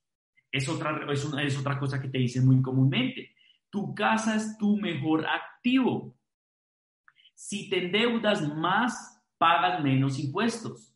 [0.51, 3.35] Es otra, es, otra cosa que te dicen muy comúnmente.
[3.69, 6.15] Tu casa es tu mejor activo.
[7.33, 10.93] Si te endeudas más, pagas menos impuestos.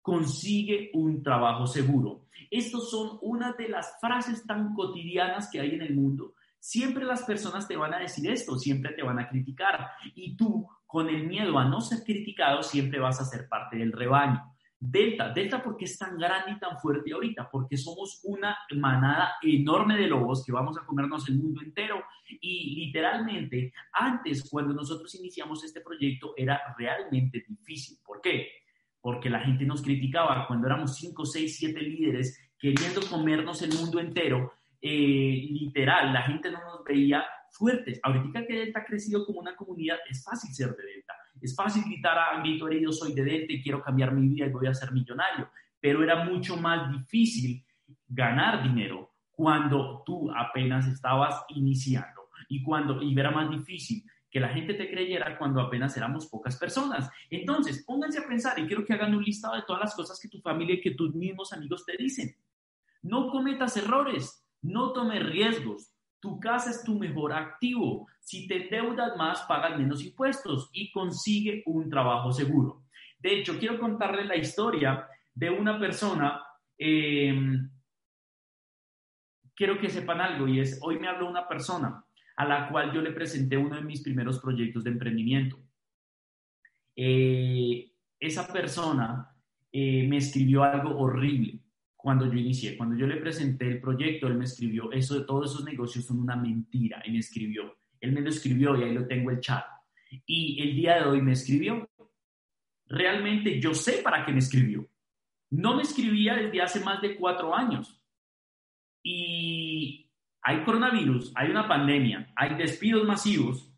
[0.00, 2.26] Consigue un trabajo seguro.
[2.50, 6.34] Estas son una de las frases tan cotidianas que hay en el mundo.
[6.60, 9.90] Siempre las personas te van a decir esto, siempre te van a criticar.
[10.14, 13.92] Y tú, con el miedo a no ser criticado, siempre vas a ser parte del
[13.92, 14.55] rebaño.
[14.78, 19.96] Delta, Delta porque es tan grande y tan fuerte ahorita, porque somos una manada enorme
[19.96, 25.64] de lobos que vamos a comernos el mundo entero y literalmente antes cuando nosotros iniciamos
[25.64, 27.98] este proyecto era realmente difícil.
[28.04, 28.48] ¿Por qué?
[29.00, 33.98] Porque la gente nos criticaba cuando éramos 5, 6, 7 líderes queriendo comernos el mundo
[33.98, 34.52] entero.
[34.82, 37.98] Eh, literal, la gente no nos veía fuertes.
[38.02, 41.84] Ahorita que Delta ha crecido como una comunidad, es fácil ser de Delta es fácil
[41.84, 44.74] gritar a grito herido, soy de Delta y quiero cambiar mi vida y voy a
[44.74, 47.64] ser millonario, pero era mucho más difícil
[48.08, 54.48] ganar dinero cuando tú apenas estabas iniciando y cuando y era más difícil que la
[54.48, 57.10] gente te creyera cuando apenas éramos pocas personas.
[57.30, 60.28] Entonces, pónganse a pensar y quiero que hagan un listado de todas las cosas que
[60.28, 62.36] tu familia y que tus mismos amigos te dicen.
[63.02, 68.06] No cometas errores, no tomes riesgos, tu casa es tu mejor activo.
[68.20, 72.84] Si te endeudas más, pagas menos impuestos y consigue un trabajo seguro.
[73.18, 76.42] De hecho, quiero contarle la historia de una persona.
[76.78, 77.70] Em,
[79.54, 82.04] quiero que sepan algo y es, hoy me habló una persona
[82.36, 85.58] a la cual yo le presenté uno de mis primeros proyectos de emprendimiento.
[86.94, 89.34] Eh, esa persona
[89.72, 91.60] eh, me escribió algo horrible
[92.06, 92.76] cuando yo inicié.
[92.76, 96.20] Cuando yo le presenté el proyecto, él me escribió, eso de todos esos negocios son
[96.20, 97.78] una mentira, y me escribió.
[97.98, 99.64] Él me lo escribió y ahí lo tengo el chat.
[100.24, 101.90] Y el día de hoy me escribió.
[102.86, 104.88] Realmente yo sé para qué me escribió.
[105.50, 108.00] No me escribía desde hace más de cuatro años.
[109.02, 110.08] Y
[110.42, 113.68] hay coronavirus, hay una pandemia, hay despidos masivos.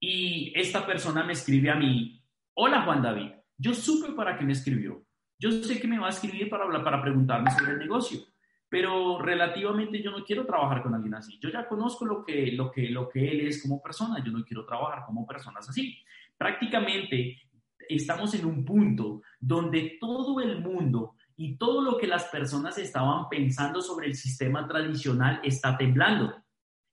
[0.00, 2.20] Y esta persona me escribe a mí,
[2.54, 5.03] hola Juan David, yo supe para qué me escribió.
[5.38, 8.20] Yo sé que me va a escribir para, hablar, para preguntarme sobre el negocio,
[8.68, 11.38] pero relativamente yo no quiero trabajar con alguien así.
[11.40, 14.44] Yo ya conozco lo que, lo que, lo que él es como persona, yo no
[14.44, 15.98] quiero trabajar como personas así.
[16.36, 17.40] Prácticamente
[17.88, 23.28] estamos en un punto donde todo el mundo y todo lo que las personas estaban
[23.28, 26.34] pensando sobre el sistema tradicional está temblando.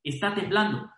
[0.03, 0.89] Está temblando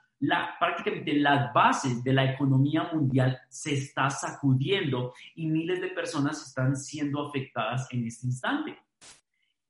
[0.60, 6.78] prácticamente las bases de la economía mundial se está sacudiendo y miles de personas están
[6.78, 8.78] siendo afectadas en este instante.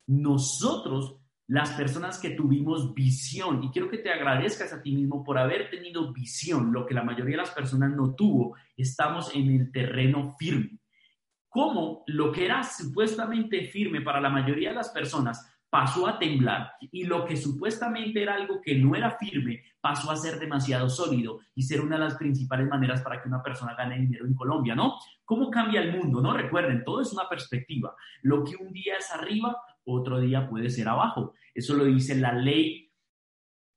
[0.08, 5.38] Nosotros, las personas que tuvimos visión, y quiero que te agradezcas a ti mismo por
[5.38, 9.72] haber tenido visión, lo que la mayoría de las personas no tuvo, estamos en el
[9.72, 10.80] terreno firme.
[11.47, 16.74] Como lo que era supuestamente firme para la mayoría de las personas pasó a temblar
[16.80, 21.42] y lo que supuestamente era algo que no era firme pasó a ser demasiado sólido
[21.54, 24.76] y ser una de las principales maneras para que una persona gane dinero en Colombia,
[24.76, 24.98] ¿no?
[25.26, 26.22] ¿Cómo cambia el mundo?
[26.22, 27.94] No recuerden, todo es una perspectiva.
[28.22, 31.34] Lo que un día es arriba, otro día puede ser abajo.
[31.54, 32.94] Eso lo dice la ley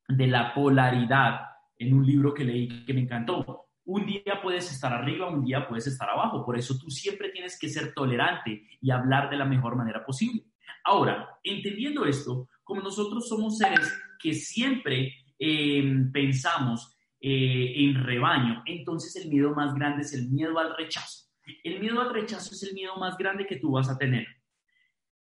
[0.06, 1.40] de la polaridad
[1.76, 3.66] en un libro que leí que me encantó.
[3.86, 6.44] Un día puedes estar arriba, un día puedes estar abajo.
[6.46, 10.44] Por eso tú siempre tienes que ser tolerante y hablar de la mejor manera posible.
[10.84, 19.16] Ahora, entendiendo esto, como nosotros somos seres que siempre em, pensamos eh, en rebaño, entonces
[19.16, 21.26] el miedo más grande es el miedo al rechazo.
[21.62, 24.26] El miedo al rechazo es el miedo más grande que tú vas a tener.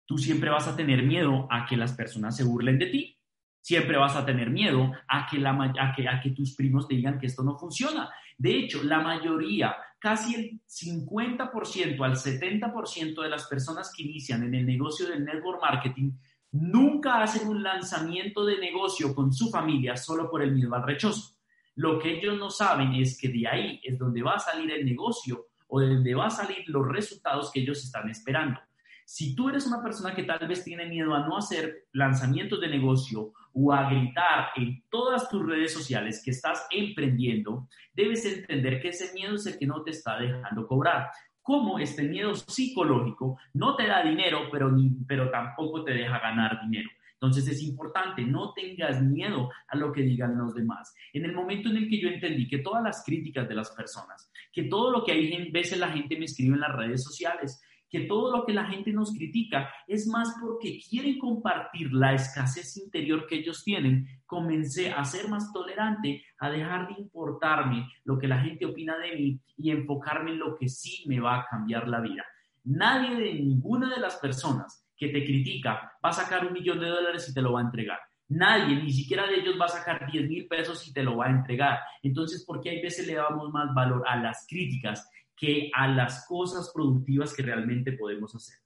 [0.06, 3.18] Tú siempre vas a tener miedo a que las personas se burlen de ti.
[3.60, 6.96] Siempre vas a tener miedo a que, la, a que, a que tus primos te
[6.96, 8.10] digan que esto no funciona.
[8.36, 14.54] De hecho, la mayoría casi el 50% al 70% de las personas que inician en
[14.54, 16.12] el negocio del network marketing
[16.52, 21.36] nunca hacen un lanzamiento de negocio con su familia solo por el miedo al rechazo.
[21.76, 24.84] Lo que ellos no saben es que de ahí es donde va a salir el
[24.84, 28.60] negocio o de donde va a salir los resultados que ellos están esperando.
[29.04, 32.68] Si tú eres una persona que tal vez tiene miedo a no hacer lanzamientos de
[32.68, 38.90] negocio o a gritar en todas tus redes sociales que estás emprendiendo, debes entender que
[38.90, 41.10] ese miedo es el que no te está dejando cobrar.
[41.42, 46.60] Como este miedo psicológico no te da dinero, pero, ni, pero tampoco te deja ganar
[46.62, 46.90] dinero.
[47.14, 50.94] Entonces es importante, no tengas miedo a lo que digan los demás.
[51.12, 54.32] En el momento en el que yo entendí que todas las críticas de las personas,
[54.50, 58.00] que todo lo que hay veces la gente me escribe en las redes sociales, que
[58.02, 63.26] todo lo que la gente nos critica es más porque quieren compartir la escasez interior
[63.26, 68.40] que ellos tienen, comencé a ser más tolerante, a dejar de importarme lo que la
[68.40, 72.00] gente opina de mí y enfocarme en lo que sí me va a cambiar la
[72.00, 72.24] vida.
[72.64, 76.88] Nadie de ninguna de las personas que te critica va a sacar un millón de
[76.88, 77.98] dólares y te lo va a entregar.
[78.28, 81.26] Nadie, ni siquiera de ellos va a sacar 10 mil pesos y te lo va
[81.26, 81.80] a entregar.
[82.00, 85.10] Entonces, ¿por qué hay veces le damos más valor a las críticas
[85.40, 88.58] que a las cosas productivas que realmente podemos hacer.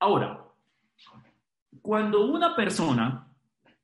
[0.00, 0.42] Ahora,
[1.82, 3.30] cuando una persona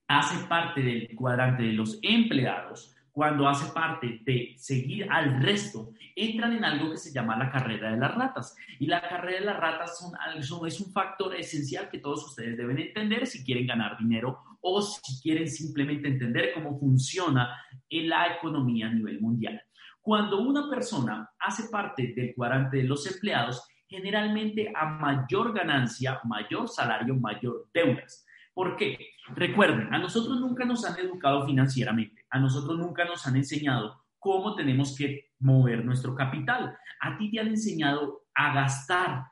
[0.09, 6.55] hace parte del cuadrante de los empleados, cuando hace parte de seguir al resto, entran
[6.55, 8.57] en algo que se llama la carrera de las ratas.
[8.79, 12.79] Y la carrera de las ratas son, es un factor esencial que todos ustedes deben
[12.79, 17.55] entender si quieren ganar dinero o si quieren simplemente entender cómo funciona
[17.91, 19.63] la economía a nivel mundial.
[20.11, 26.69] Cuando una persona hace parte del cuadrante de los empleados, generalmente a mayor ganancia, mayor
[26.69, 28.27] salario, mayor deudas.
[28.53, 28.99] ¿Por qué?
[29.37, 34.57] Recuerden, a nosotros nunca nos han educado financieramente, a nosotros nunca nos han enseñado cómo
[34.57, 36.77] tenemos que mover nuestro capital.
[37.01, 39.27] A ti te han enseñado a gastar.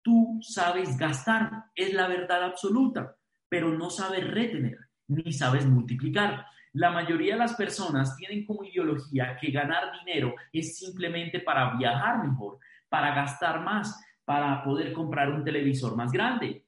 [0.00, 3.16] Tú sabes gastar, es la verdad absoluta,
[3.50, 4.78] pero no sabes retener,
[5.08, 6.46] ni sabes multiplicar.
[6.72, 12.26] La mayoría de las personas tienen como ideología que ganar dinero es simplemente para viajar
[12.26, 12.58] mejor,
[12.88, 16.64] para gastar más, para poder comprar un televisor más grande,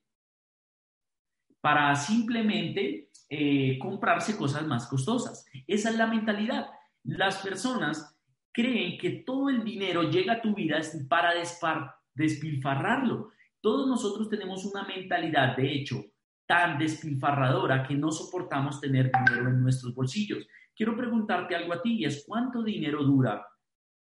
[1.60, 5.46] para simplemente eh, comprarse cosas más costosas.
[5.66, 6.66] Esa es la mentalidad.
[7.04, 8.14] Las personas
[8.52, 11.32] creen que todo el dinero llega a tu vida para
[12.14, 13.30] despilfarrarlo.
[13.60, 16.04] Todos nosotros tenemos una mentalidad, de hecho,
[16.46, 20.46] tan despilfarradora que no soportamos tener dinero en nuestros bolsillos.
[20.74, 23.46] Quiero preguntarte algo a ti y es cuánto dinero dura,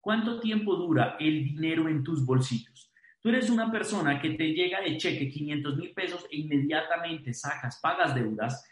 [0.01, 2.93] cuánto tiempo dura el dinero en tus bolsillos.
[3.20, 7.78] Tú eres una persona que te llega de cheque 500 mil pesos e inmediatamente sacas,
[7.83, 8.64] pagas deudas,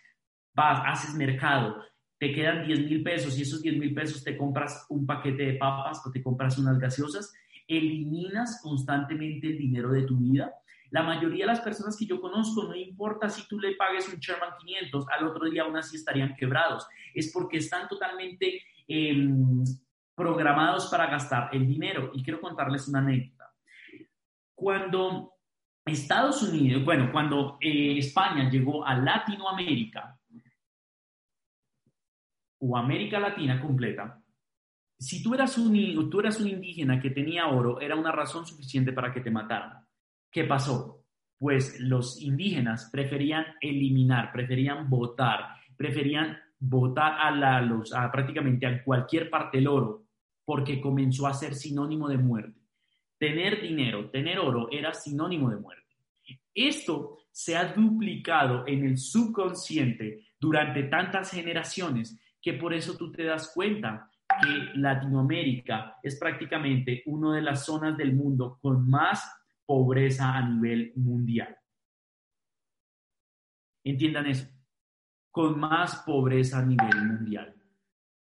[0.54, 1.82] vas, haces mercado,
[2.18, 5.54] te quedan 10 mil pesos y esos 10 mil pesos te compras un paquete de
[5.54, 7.32] papas o te compras unas gaseosas,
[7.66, 10.52] eliminas constantemente el dinero de tu vida
[10.90, 14.18] la mayoría de las personas que yo conozco, no importa si tú le pagues un
[14.18, 16.86] Sherman 500, al otro día aún así estarían quebrados.
[17.14, 19.64] Es porque están totalmente em,
[20.14, 22.10] programados para gastar el dinero.
[22.14, 23.52] Y quiero contarles una anécdota.
[24.54, 25.34] Cuando
[25.84, 30.18] Estados Unidos, bueno, cuando eh, España llegó a Latinoamérica
[32.60, 34.20] o América Latina completa,
[34.98, 38.92] si tú eras, un, tú eras un indígena que tenía oro, era una razón suficiente
[38.92, 39.87] para que te mataran.
[40.30, 41.04] ¿Qué pasó?
[41.38, 48.82] Pues los indígenas preferían eliminar, preferían votar, preferían votar a, la, los, a prácticamente a
[48.82, 50.04] cualquier parte del oro,
[50.44, 52.60] porque comenzó a ser sinónimo de muerte.
[53.18, 55.84] Tener dinero, tener oro era sinónimo de muerte.
[56.54, 63.24] Esto se ha duplicado en el subconsciente durante tantas generaciones que por eso tú te
[63.24, 64.10] das cuenta
[64.42, 69.37] que Latinoamérica es prácticamente una de las zonas del mundo con más
[69.68, 71.54] pobreza a nivel mundial.
[73.84, 74.48] Entiendan eso,
[75.30, 77.54] con más pobreza a nivel mundial.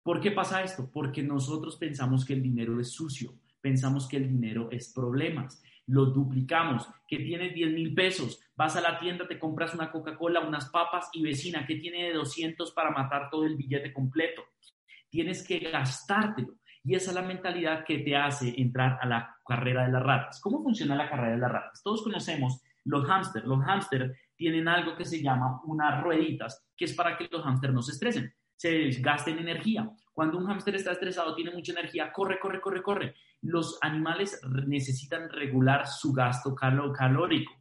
[0.02, 0.90] ¿Por qué pasa esto?
[0.92, 6.04] Porque nosotros pensamos que el dinero es sucio, pensamos que el dinero es problemas, lo
[6.04, 10.68] duplicamos, que tienes 10 mil pesos, vas a la tienda, te compras una Coca-Cola, unas
[10.68, 14.42] papas y vecina, que tiene de 200 para matar todo el billete completo?
[15.08, 16.58] Tienes que gastártelo.
[16.84, 20.40] Y esa es la mentalidad que te hace entrar a la carrera de las ratas.
[20.40, 21.82] ¿Cómo funciona la carrera de las ratas?
[21.82, 23.46] Todos conocemos los hámsters.
[23.46, 27.72] Los hámsters tienen algo que se llama unas rueditas, que es para que los hámsters
[27.72, 29.88] no se estresen, se gasten energía.
[30.12, 33.14] Cuando un hámster está estresado, tiene mucha energía, corre, corre, corre, corre.
[33.42, 37.52] Los animales necesitan regular su gasto calórico.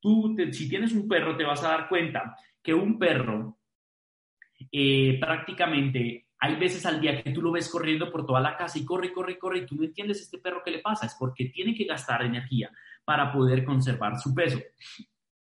[0.00, 3.58] Tú, si tienes un perro, te vas a dar cuenta que un perro
[4.70, 8.78] eh, prácticamente hay veces al día que tú lo ves corriendo por toda la casa
[8.78, 11.06] y corre, corre, corre y tú no entiendes este perro qué le pasa.
[11.06, 12.70] Es porque tiene que gastar energía
[13.04, 14.58] para poder conservar su peso.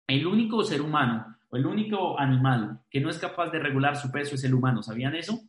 [0.07, 4.11] El único ser humano o el único animal que no es capaz de regular su
[4.11, 4.83] peso es el humano.
[4.83, 5.41] ¿Sabían eso?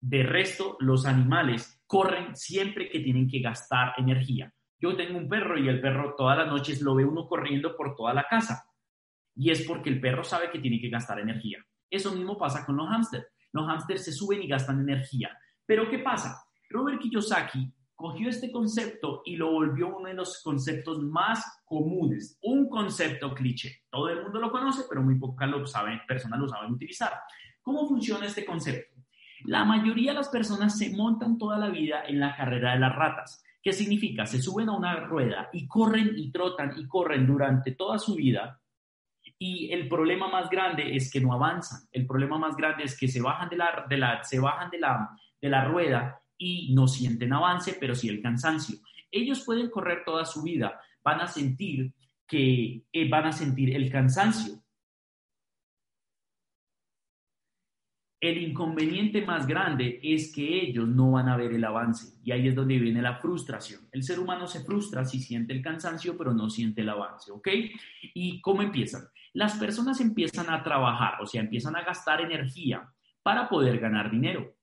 [0.00, 4.52] De resto, los animales corren siempre que tienen que gastar energía.
[4.78, 7.96] Yo tengo un perro y el perro todas las noches lo ve uno corriendo por
[7.96, 8.70] toda la casa.
[9.34, 11.64] Y es porque el perro sabe que tiene que gastar energía.
[11.90, 13.26] Eso mismo pasa con los hámsters.
[13.56, 15.36] Los hámsters se suben y gastan energía.
[15.64, 16.44] Pero ¿qué pasa?
[16.68, 22.68] Robert Kiyosaki cogió este concepto y lo volvió uno de los conceptos más comunes, un
[22.68, 23.84] concepto cliché.
[23.90, 25.64] Todo el mundo lo conoce, pero muy pocas lo
[26.06, 27.12] personas lo saben utilizar.
[27.62, 28.94] ¿Cómo funciona este concepto?
[29.44, 32.94] La mayoría de las personas se montan toda la vida en la carrera de las
[32.94, 33.42] ratas.
[33.62, 34.26] ¿Qué significa?
[34.26, 38.60] Se suben a una rueda y corren y trotan y corren durante toda su vida
[39.38, 41.80] y el problema más grande es que no avanzan.
[41.92, 44.78] El problema más grande es que se bajan de la, de la, se bajan de
[44.78, 45.10] la,
[45.40, 48.76] de la rueda y no sienten avance, pero sí el cansancio.
[49.10, 51.92] Ellos pueden correr toda su vida, van a sentir
[52.26, 54.54] que eh, van a sentir el cansancio.
[58.18, 62.48] El inconveniente más grande es que ellos no van a ver el avance y ahí
[62.48, 63.88] es donde viene la frustración.
[63.92, 67.48] El ser humano se frustra si siente el cansancio, pero no siente el avance, ¿ok?
[68.14, 69.02] ¿Y cómo empiezan?
[69.34, 72.90] Las personas empiezan a trabajar, o sea, empiezan a gastar energía
[73.22, 74.56] para poder ganar dinero.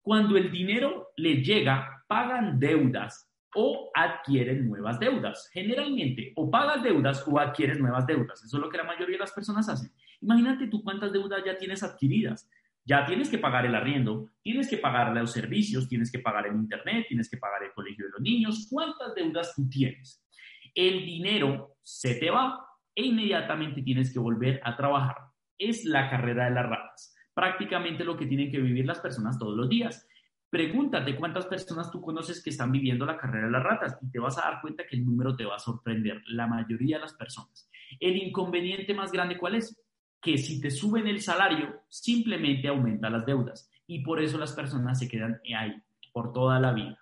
[0.00, 5.50] Cuando el dinero les llega, pagan deudas o adquieren nuevas deudas.
[5.52, 8.42] Generalmente, o pagan deudas o adquieren nuevas deudas.
[8.44, 9.90] Eso es lo que la mayoría de las personas hacen.
[10.20, 12.48] Imagínate tú cuántas deudas ya tienes adquiridas.
[12.84, 16.54] Ya tienes que pagar el arriendo, tienes que pagar los servicios, tienes que pagar el
[16.54, 18.68] internet, tienes que pagar el colegio de los niños.
[18.70, 20.24] ¿Cuántas deudas tú tienes?
[20.72, 22.64] El dinero se te va
[22.94, 25.16] e inmediatamente tienes que volver a trabajar.
[25.58, 29.54] Es la carrera de las ratas prácticamente lo que tienen que vivir las personas todos
[29.54, 30.08] los días.
[30.48, 34.18] Pregúntate cuántas personas tú conoces que están viviendo la carrera de las ratas y te
[34.18, 37.12] vas a dar cuenta que el número te va a sorprender, la mayoría de las
[37.12, 37.68] personas.
[38.00, 39.78] El inconveniente más grande, ¿cuál es?
[40.20, 44.98] Que si te suben el salario, simplemente aumenta las deudas y por eso las personas
[44.98, 45.74] se quedan ahí
[46.12, 46.98] por toda la vida.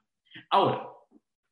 [0.50, 0.88] Ahora,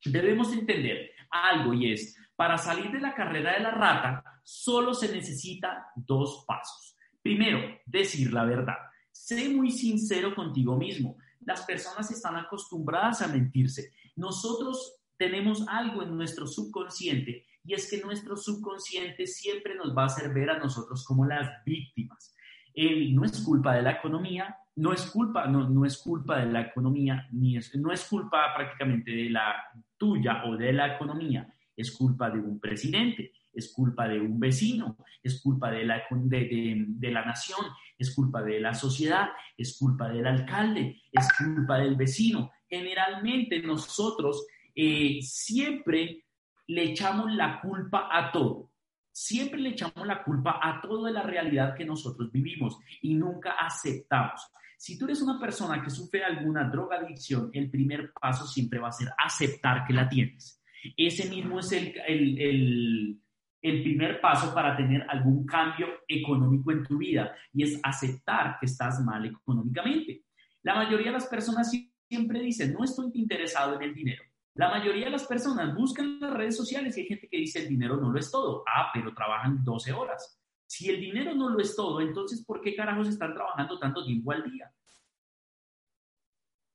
[0.05, 5.11] debemos entender algo y es, para salir de la carrera de la rata, solo se
[5.11, 6.95] necesita dos pasos.
[7.21, 8.77] Primero, decir la verdad.
[9.11, 11.17] Sé muy sincero contigo mismo.
[11.41, 13.93] Las personas están acostumbradas a mentirse.
[14.15, 20.07] Nosotros tenemos algo en nuestro subconsciente y es que nuestro subconsciente siempre nos va a
[20.07, 22.35] hacer ver a nosotros como las víctimas.
[22.75, 26.61] no es culpa de la economía, no es culpa, no, no es culpa de la
[26.61, 29.55] economía, ni es, no es culpa prácticamente de la
[29.97, 34.97] tuya o de la economía, es culpa de un presidente, es culpa de un vecino,
[35.21, 37.65] es culpa de la, de, la nación,
[37.97, 42.51] es culpa de la sociedad, es culpa del alcalde, es culpa del vecino.
[42.67, 46.25] Generalmente nosotros eh, siempre
[46.67, 48.71] le echamos la culpa a todo.
[49.11, 54.49] Siempre le echamos la culpa a toda la realidad que nosotros vivimos y nunca aceptamos.
[54.77, 58.91] Si tú eres una persona que sufre alguna drogadicción, el primer paso siempre va a
[58.91, 60.61] ser aceptar que la tienes.
[60.97, 63.19] Ese mismo es el,
[63.63, 68.65] el primer paso para tener algún cambio económico en tu vida y es aceptar que
[68.65, 70.25] estás mal económicamente.
[70.63, 71.71] La mayoría de las personas
[72.09, 74.23] siempre dicen, no estoy interesado en el dinero.
[74.55, 77.69] La mayoría de las personas buscan las redes sociales y hay gente que dice, el
[77.69, 78.63] dinero no lo es todo.
[78.67, 80.39] Ah, pero trabajan 12 horas.
[80.67, 84.31] Si el dinero no lo es todo, entonces, ¿por qué carajos están trabajando tanto tiempo
[84.31, 84.71] al día?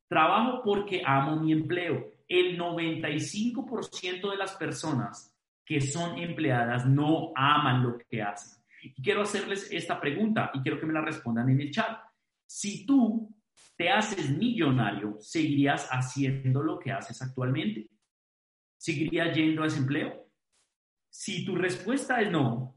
[0.09, 2.15] Trabajo porque amo mi empleo.
[2.27, 8.63] El 95% de las personas que son empleadas no aman lo que hacen.
[8.83, 12.01] Y quiero hacerles esta pregunta y quiero que me la respondan en el chat.
[12.47, 13.38] Si tú
[13.79, 17.89] te haces millonario, ¿seguirías haciendo lo que haces actualmente?
[18.77, 20.29] ¿Seguirías yendo a ese empleo?
[21.09, 22.77] Si tu respuesta es no,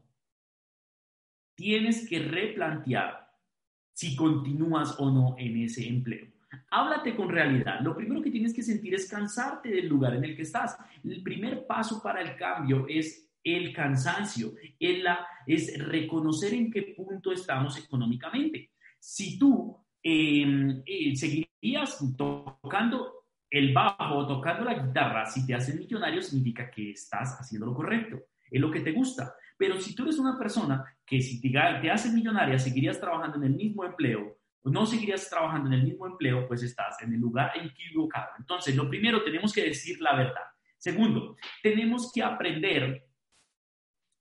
[1.56, 3.28] tienes que replantear
[3.92, 6.28] si continúas o no en ese empleo.
[6.70, 7.80] Háblate con realidad.
[7.80, 10.78] Lo primero que tienes que sentir es cansarte del lugar en el que estás.
[11.02, 16.94] El primer paso para el cambio es el cansancio, es, la, es reconocer en qué
[16.96, 18.70] punto estamos económicamente.
[19.00, 26.22] Si tú eh, seguirías tocando el bajo o tocando la guitarra, si te haces millonario,
[26.22, 28.18] significa que estás haciendo lo correcto,
[28.50, 29.34] es lo que te gusta.
[29.58, 33.44] Pero si tú eres una persona que si te, te haces millonaria, seguirías trabajando en
[33.44, 37.52] el mismo empleo, no seguirías trabajando en el mismo empleo, pues estás en el lugar
[37.56, 38.30] equivocado.
[38.38, 40.44] Entonces, lo primero, tenemos que decir la verdad.
[40.78, 43.06] Segundo, tenemos que aprender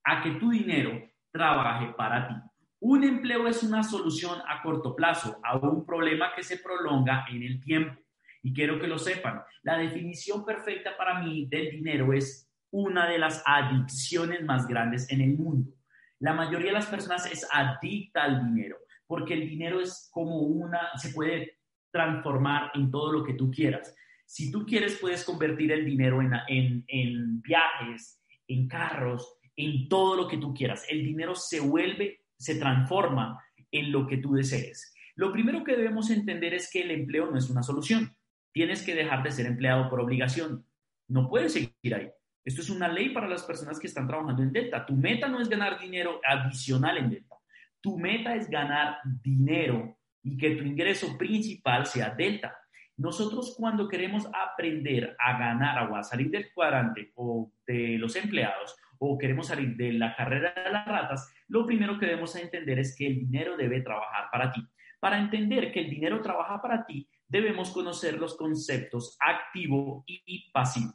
[0.04, 0.92] a que tu dinero
[1.32, 2.51] trabaje para ti.
[2.82, 7.44] Un empleo es una solución a corto plazo a un problema que se prolonga en
[7.44, 8.02] el tiempo.
[8.44, 13.20] Y quiero que lo sepan, la definición perfecta para mí del dinero es una de
[13.20, 15.72] las adicciones más grandes en el mundo.
[16.20, 18.78] La mayoría de las personas es adicta al dinero
[19.12, 21.60] porque el dinero es como una, se puede
[21.92, 23.94] transformar en todo lo que tú quieras.
[24.26, 30.16] Si tú quieres, puedes convertir el dinero en, en, en viajes, en carros, en todo
[30.16, 30.86] lo que tú quieras.
[30.90, 33.40] El dinero se vuelve, se transforma
[33.72, 34.94] en lo que tú desees.
[35.16, 38.16] Lo primero que debemos entender es que el empleo no es una solución.
[38.52, 40.66] Tienes que dejar de ser empleado por obligación.
[41.08, 42.10] No puedes seguir ahí.
[42.44, 44.88] Esto es una ley para las personas que están trabajando en Delta.
[44.88, 47.36] Tu meta no es ganar dinero adicional en Delta.
[47.80, 52.58] Tu meta es ganar dinero y que tu ingreso principal sea Delta.
[52.98, 58.76] Nosotros cuando queremos aprender a ganar o a salir del cuadrante o de los empleados
[59.04, 62.96] o queremos salir de la carrera de las ratas, lo primero que debemos entender es
[62.96, 64.62] que el dinero debe trabajar para ti.
[65.00, 70.94] Para entender que el dinero trabaja para ti, debemos conocer los conceptos activo y pasivo.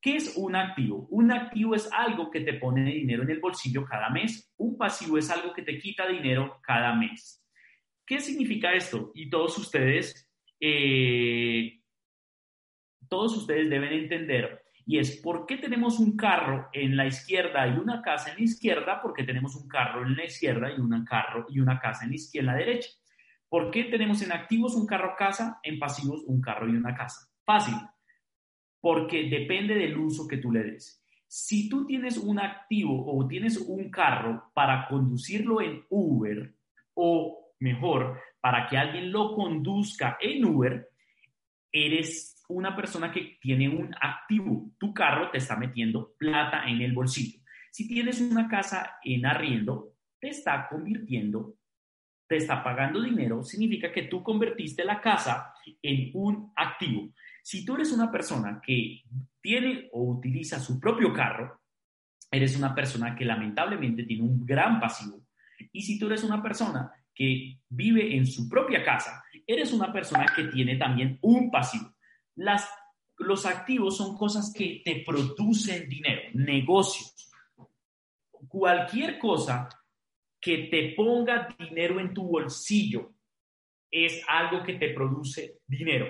[0.00, 1.06] ¿Qué es un activo?
[1.10, 4.50] Un activo es algo que te pone dinero en el bolsillo cada mes.
[4.56, 7.42] Un pasivo es algo que te quita dinero cada mes.
[8.06, 9.12] ¿Qué significa esto?
[9.14, 10.30] Y todos ustedes,
[10.60, 11.80] eh,
[13.08, 14.63] todos ustedes deben entender.
[14.86, 18.44] Y es por qué tenemos un carro en la izquierda y una casa en la
[18.44, 22.10] izquierda, porque tenemos un carro en la izquierda y, un carro y una casa en
[22.10, 22.90] la izquierda, en la derecha.
[23.48, 27.28] ¿Por qué tenemos en activos un carro casa, en pasivos un carro y una casa?
[27.44, 27.76] Fácil
[28.84, 31.02] porque depende del uso que tú le des.
[31.26, 36.54] Si tú tienes un activo o tienes un carro para conducirlo en Uber
[36.92, 40.90] o mejor, para que alguien lo conduzca en Uber,
[41.72, 44.70] eres una persona que tiene un activo.
[44.78, 47.40] Tu carro te está metiendo plata en el bolsillo.
[47.70, 51.56] Si tienes una casa en arriendo, te está convirtiendo,
[52.26, 57.12] te está pagando dinero, significa que tú convertiste la casa en un activo.
[57.42, 59.02] Si tú eres una persona que
[59.40, 61.60] tiene o utiliza su propio carro,
[62.30, 65.26] eres una persona que lamentablemente tiene un gran pasivo.
[65.72, 70.26] Y si tú eres una persona que vive en su propia casa, eres una persona
[70.34, 71.93] que tiene también un pasivo.
[72.36, 72.68] Las,
[73.18, 77.30] los activos son cosas que te producen dinero, negocios.
[78.48, 79.68] Cualquier cosa
[80.40, 83.12] que te ponga dinero en tu bolsillo
[83.90, 86.06] es algo que te produce dinero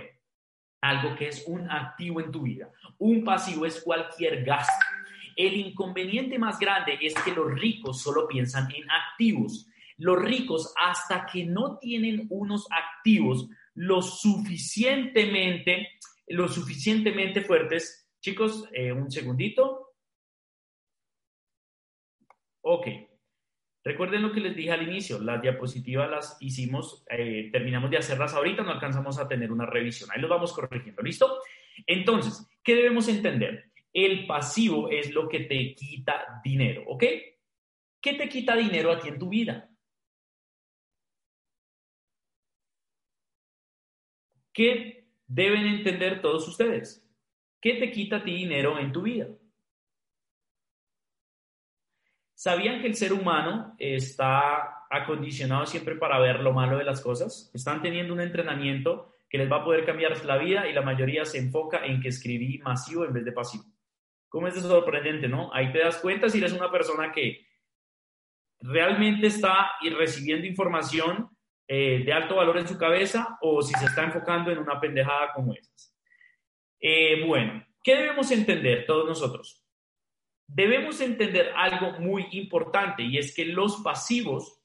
[0.85, 2.70] algo que es un activo en tu vida.
[2.99, 4.85] Un pasivo es cualquier gasto.
[5.35, 9.66] El inconveniente más grande es que los ricos solo piensan en activos.
[9.97, 15.89] Los ricos, hasta que no tienen unos activos lo suficientemente,
[16.29, 18.11] lo suficientemente fuertes.
[18.20, 19.95] Chicos, eh, un segundito.
[22.62, 22.87] Ok.
[23.85, 28.33] Recuerden lo que les dije al inicio, las diapositivas las hicimos, eh, terminamos de hacerlas
[28.33, 31.39] ahorita, no alcanzamos a tener una revisión, ahí lo vamos corrigiendo, ¿listo?
[31.87, 33.70] Entonces, ¿qué debemos entender?
[33.93, 37.05] El pasivo es lo que te quita dinero, ¿ok?
[38.01, 39.68] ¿Qué te quita dinero a ti en tu vida?
[44.51, 44.93] ¿Qué
[45.27, 47.07] deben entender todos ustedes?
[47.61, 49.29] ¿Qué te quita a ti dinero en tu vida?
[52.35, 57.51] ¿Sabían que el ser humano está acondicionado siempre para ver lo malo de las cosas?
[57.55, 61.25] Están teniendo un entrenamiento que les va a poder cambiar la vida y la mayoría
[61.25, 63.64] se enfoca en que escribí masivo en vez de pasivo.
[64.29, 65.53] ¿Cómo es eso sorprendente, no?
[65.55, 67.47] Ahí te das cuenta si eres una persona que
[68.61, 71.34] realmente está recibiendo información
[71.66, 75.32] eh, de alto valor en su cabeza o si se está enfocando en una pendejada
[75.32, 75.94] como esas.
[76.80, 79.64] Eh, bueno, ¿qué debemos entender todos nosotros?
[80.46, 84.60] debemos entender algo muy importante y es que los pasivos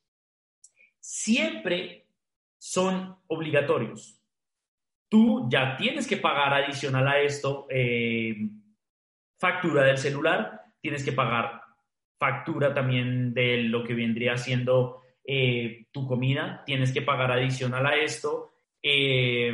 [0.99, 2.07] siempre
[2.57, 4.21] son obligatorios.
[5.09, 8.35] Tú ya tienes que pagar adicional a esto eh,
[9.37, 11.61] factura del celular, tienes que pagar
[12.19, 15.01] factura también de lo que vendría siendo
[15.32, 18.49] eh, tu comida, tienes que pagar adicional a esto.
[18.82, 19.53] Eh,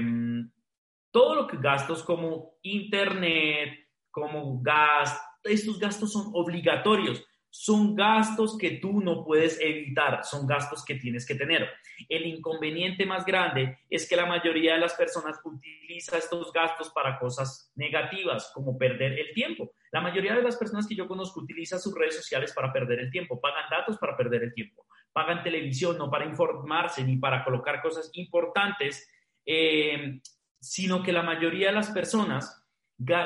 [1.12, 8.72] todo lo que gastos como internet, como gas, estos gastos son obligatorios, son gastos que
[8.72, 11.70] tú no puedes evitar, son gastos que tienes que tener.
[12.08, 17.20] El inconveniente más grande es que la mayoría de las personas utiliza estos gastos para
[17.20, 19.74] cosas negativas, como perder el tiempo.
[19.92, 23.12] La mayoría de las personas que yo conozco utiliza sus redes sociales para perder el
[23.12, 24.85] tiempo, pagan datos para perder el tiempo,
[25.16, 29.10] pagan televisión no para informarse ni para colocar cosas importantes,
[29.46, 30.20] eh,
[30.60, 32.62] sino que la mayoría de las personas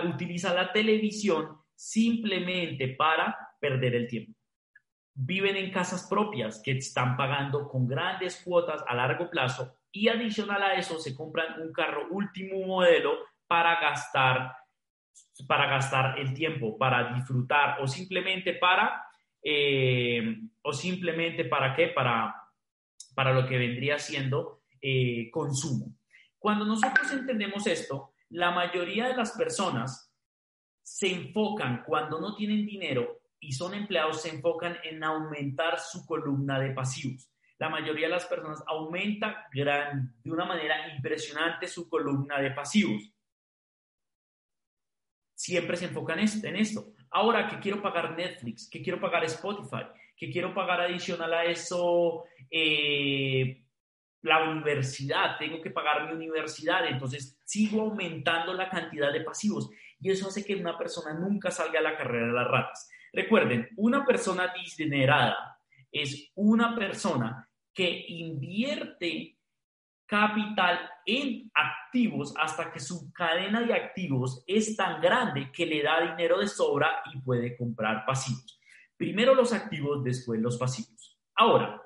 [0.06, 4.40] utiliza la televisión simplemente para perder el tiempo.
[5.16, 10.62] Viven en casas propias que están pagando con grandes cuotas a largo plazo y adicional
[10.62, 13.18] a eso se compran un carro último modelo
[13.48, 14.54] para gastar
[15.48, 19.09] para gastar el tiempo, para disfrutar o simplemente para
[19.44, 22.36] eh, o simplemente para qué, para,
[23.16, 25.96] para lo que vendría siendo eh, consumo.
[26.38, 30.14] Cuando nosotros entendemos esto, la mayoría de las personas
[30.82, 36.60] se enfocan cuando no tienen dinero y son empleados, se enfocan en aumentar su columna
[36.60, 37.30] de pasivos.
[37.58, 43.12] La mayoría de las personas aumenta gran, de una manera impresionante su columna de pasivos.
[45.36, 46.94] Siempre se enfocan en esto.
[47.12, 49.86] Ahora que quiero pagar Netflix, que quiero pagar Spotify,
[50.16, 53.64] que quiero pagar adicional a eso eh,
[54.22, 60.12] la universidad, tengo que pagar mi universidad, entonces sigo aumentando la cantidad de pasivos y
[60.12, 62.90] eso hace que una persona nunca salga a la carrera de las ratas.
[63.14, 65.60] Recuerden, una persona disdinerada
[65.92, 69.38] es una persona que invierte
[70.06, 76.02] capital en activos hasta que su cadena de activos es tan grande que le da
[76.02, 78.62] dinero de sobra y puede comprar pasivos.
[78.96, 81.18] Primero los activos, después los pasivos.
[81.36, 81.82] Ahora,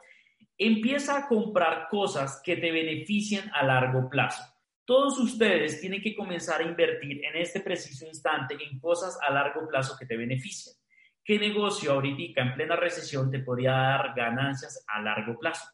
[0.57, 4.43] empieza a comprar cosas que te beneficien a largo plazo.
[4.83, 9.65] Todos ustedes tienen que comenzar a invertir en este preciso instante en cosas a largo
[9.69, 10.75] plazo que te beneficien.
[11.23, 15.65] ¿Qué negocio ahorita en plena recesión te podría dar ganancias a largo plazo?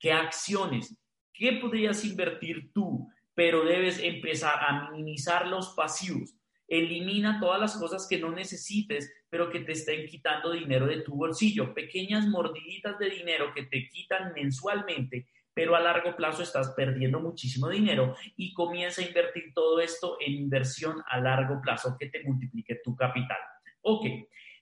[0.00, 0.98] ¿Qué acciones?
[1.38, 3.08] ¿Qué podrías invertir tú?
[3.32, 6.34] Pero debes empezar a minimizar los pasivos.
[6.66, 11.14] Elimina todas las cosas que no necesites, pero que te estén quitando dinero de tu
[11.14, 11.72] bolsillo.
[11.74, 17.68] Pequeñas mordiditas de dinero que te quitan mensualmente, pero a largo plazo estás perdiendo muchísimo
[17.68, 22.80] dinero y comienza a invertir todo esto en inversión a largo plazo que te multiplique
[22.82, 23.38] tu capital.
[23.82, 24.06] Ok,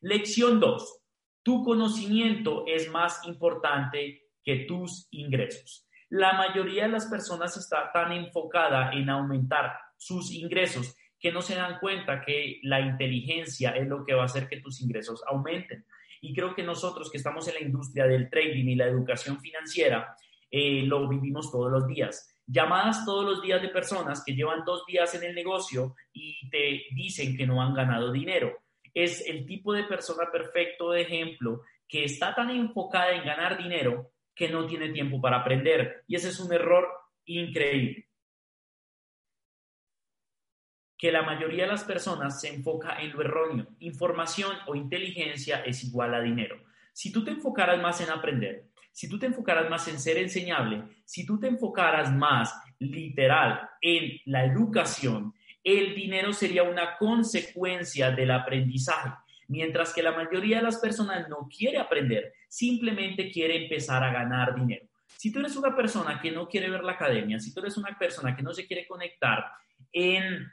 [0.03, 1.03] lección 2.
[1.43, 5.86] Tu conocimiento es más importante que tus ingresos.
[6.09, 11.57] La mayoría de las personas está tan enfocada en aumentar sus ingresos que no se
[11.57, 15.85] dan cuenta que la inteligencia es lo que va a hacer que tus ingresos aumenten.
[16.21, 20.17] Y creo que nosotros que estamos en la industria del trading y la educación financiera,
[20.51, 22.33] eh, lo vivimos todos los días.
[22.47, 26.85] Llamadas todos los días de personas que llevan dos días en el negocio y te
[26.95, 28.57] dicen que no han ganado dinero.
[28.95, 34.13] Es el tipo de persona perfecto de ejemplo que está tan enfocada en ganar dinero
[34.37, 36.05] que no tiene tiempo para aprender.
[36.07, 36.87] Y ese es un error
[37.25, 38.07] increíble
[40.99, 43.67] que la mayoría de las personas se enfoca en lo erróneo.
[43.81, 46.57] Información o inteligencia es igual a dinero.
[46.93, 50.85] Si tú te enfocaras más en aprender, si tú te enfocaras más en ser enseñable,
[51.05, 58.31] si tú te enfocaras más literal en la educación, el dinero sería una consecuencia del
[58.31, 59.11] aprendizaje.
[59.49, 64.55] Mientras que la mayoría de las personas no quiere aprender, simplemente quiere empezar a ganar
[64.55, 64.87] dinero.
[65.17, 67.97] Si tú eres una persona que no quiere ver la academia, si tú eres una
[67.99, 69.45] persona que no se quiere conectar
[69.93, 70.53] en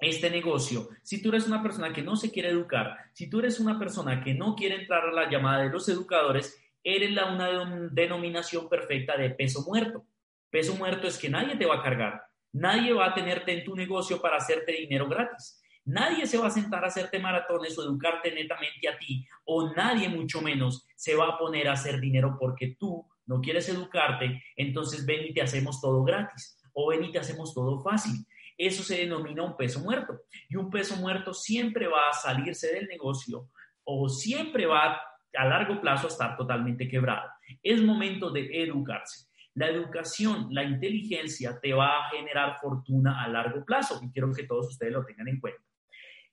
[0.00, 3.60] este negocio, si tú eres una persona que no se quiere educar, si tú eres
[3.60, 7.88] una persona que no quiere entrar a la llamada de los educadores, eres la, una
[7.92, 10.04] denominación perfecta de peso muerto.
[10.50, 12.22] Peso muerto es que nadie te va a cargar,
[12.52, 15.61] nadie va a tenerte en tu negocio para hacerte dinero gratis.
[15.84, 20.08] Nadie se va a sentar a hacerte maratones o educarte netamente a ti, o nadie
[20.08, 25.04] mucho menos se va a poner a hacer dinero porque tú no quieres educarte, entonces
[25.04, 28.26] ven y te hacemos todo gratis, o ven y te hacemos todo fácil.
[28.56, 30.20] Eso se denomina un peso muerto.
[30.48, 33.48] Y un peso muerto siempre va a salirse del negocio
[33.84, 35.00] o siempre va
[35.34, 37.28] a largo plazo a estar totalmente quebrado.
[37.62, 39.26] Es momento de educarse.
[39.54, 44.44] La educación, la inteligencia te va a generar fortuna a largo plazo y quiero que
[44.44, 45.62] todos ustedes lo tengan en cuenta.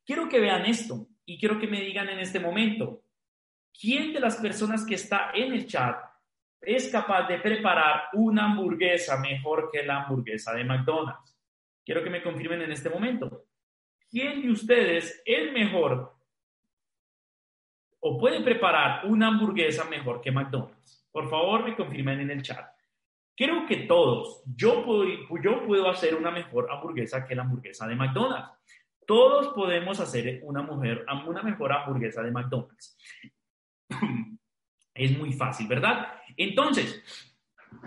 [0.09, 3.03] Quiero que vean esto y quiero que me digan en este momento,
[3.79, 6.03] ¿quién de las personas que está en el chat
[6.61, 11.37] es capaz de preparar una hamburguesa mejor que la hamburguesa de McDonald's?
[11.85, 13.45] Quiero que me confirmen en este momento.
[14.09, 16.11] ¿Quién de ustedes es mejor
[17.99, 21.07] o puede preparar una hamburguesa mejor que McDonald's?
[21.11, 22.67] Por favor, me confirmen en el chat.
[23.37, 25.05] Creo que todos, yo puedo,
[25.39, 28.49] yo puedo hacer una mejor hamburguesa que la hamburguesa de McDonald's.
[29.09, 32.95] Todos podemos hacer una, mujer, una mejor hamburguesa de McDonald's.
[34.93, 36.07] Es muy fácil, ¿verdad?
[36.35, 37.01] Entonces,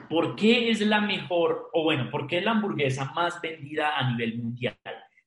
[0.09, 4.11] ¿Por qué es la mejor, o bueno, por qué es la hamburguesa más vendida a
[4.11, 4.77] nivel mundial?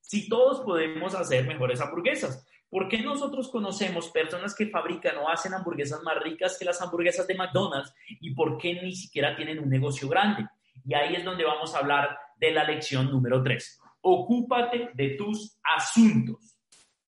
[0.01, 5.53] Si todos podemos hacer mejores hamburguesas, ¿por qué nosotros conocemos personas que fabrican o hacen
[5.53, 9.69] hamburguesas más ricas que las hamburguesas de McDonald's y por qué ni siquiera tienen un
[9.69, 10.47] negocio grande?
[10.85, 13.81] Y ahí es donde vamos a hablar de la lección número 3.
[14.07, 16.59] Ocúpate de tus asuntos.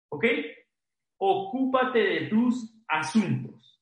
[0.08, 0.24] ¿Ok?
[1.18, 3.78] Ocúpate de tus asuntos.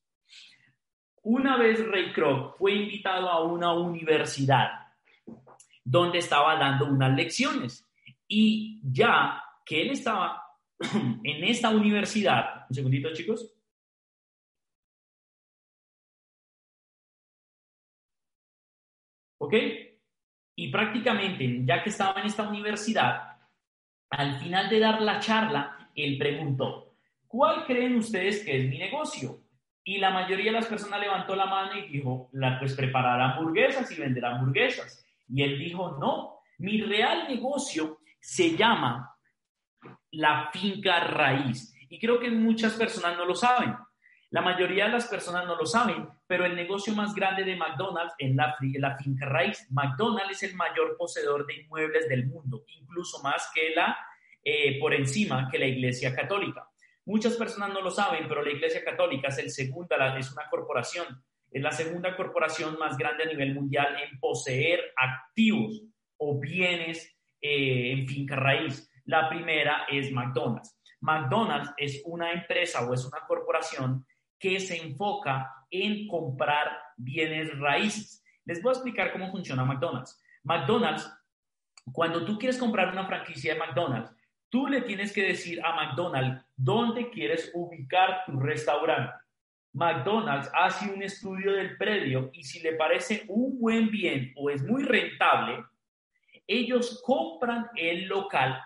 [1.22, 4.70] Una vez Ray Kroc fue invitado a una universidad
[5.84, 7.86] donde estaba dando unas lecciones
[8.26, 10.42] y ya que él estaba
[11.22, 13.56] en esta universidad, un segundito chicos,
[19.38, 19.54] ¿ok?
[20.56, 23.36] Y prácticamente, ya que estaba en esta universidad,
[24.08, 26.94] Al final de dar la charla, él preguntó,
[27.26, 29.40] ¿cuál creen ustedes que es mi negocio?
[29.82, 33.90] Y la mayoría de las personas levantó la mano y dijo, la, pues preparar hamburguesas
[33.90, 35.04] y vender hamburguesas.
[35.28, 39.12] Y él dijo, no, mi real negocio se llama
[40.12, 41.74] la finca raíz.
[41.88, 43.74] Y creo que muchas personas no lo saben.
[44.30, 48.14] La mayoría de las personas no lo saben, pero el negocio más grande de McDonald's
[48.18, 48.56] es la,
[48.98, 49.66] finca raíz.
[49.70, 53.96] McDonald's es el mayor poseedor de inmuebles del mundo, incluso más que la,
[54.42, 56.68] eh, por encima que la Iglesia Católica.
[57.04, 61.22] Muchas personas no lo saben, pero la Iglesia Católica es el segunda, es una corporación,
[61.52, 65.82] es la segunda corporación más grande a nivel mundial en poseer activos
[66.16, 68.90] o bienes eh, en finca raíz.
[69.04, 70.76] La primera es McDonald's.
[71.00, 74.04] McDonald's es una empresa o es una corporación
[74.38, 78.24] que se enfoca en comprar bienes raíces.
[78.44, 80.20] Les voy a explicar cómo funciona McDonald's.
[80.44, 81.10] McDonald's,
[81.92, 84.12] cuando tú quieres comprar una franquicia de McDonald's,
[84.48, 89.12] tú le tienes que decir a McDonald's dónde quieres ubicar tu restaurante.
[89.72, 94.62] McDonald's hace un estudio del predio y si le parece un buen bien o es
[94.62, 95.64] muy rentable,
[96.46, 98.58] ellos compran el local,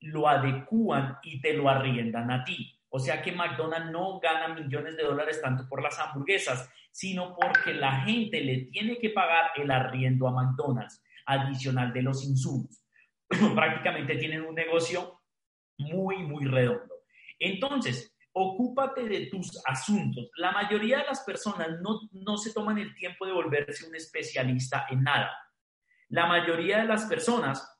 [0.00, 2.77] lo adecúan y te lo arriendan a ti.
[2.90, 7.74] O sea que McDonald's no gana millones de dólares tanto por las hamburguesas, sino porque
[7.74, 12.82] la gente le tiene que pagar el arriendo a McDonald's adicional de los insumos.
[13.54, 15.20] Prácticamente tienen un negocio
[15.76, 16.94] muy, muy redondo.
[17.38, 20.30] Entonces, ocúpate de tus asuntos.
[20.36, 24.86] La mayoría de las personas no, no se toman el tiempo de volverse un especialista
[24.90, 25.30] en nada.
[26.08, 27.78] La mayoría de las personas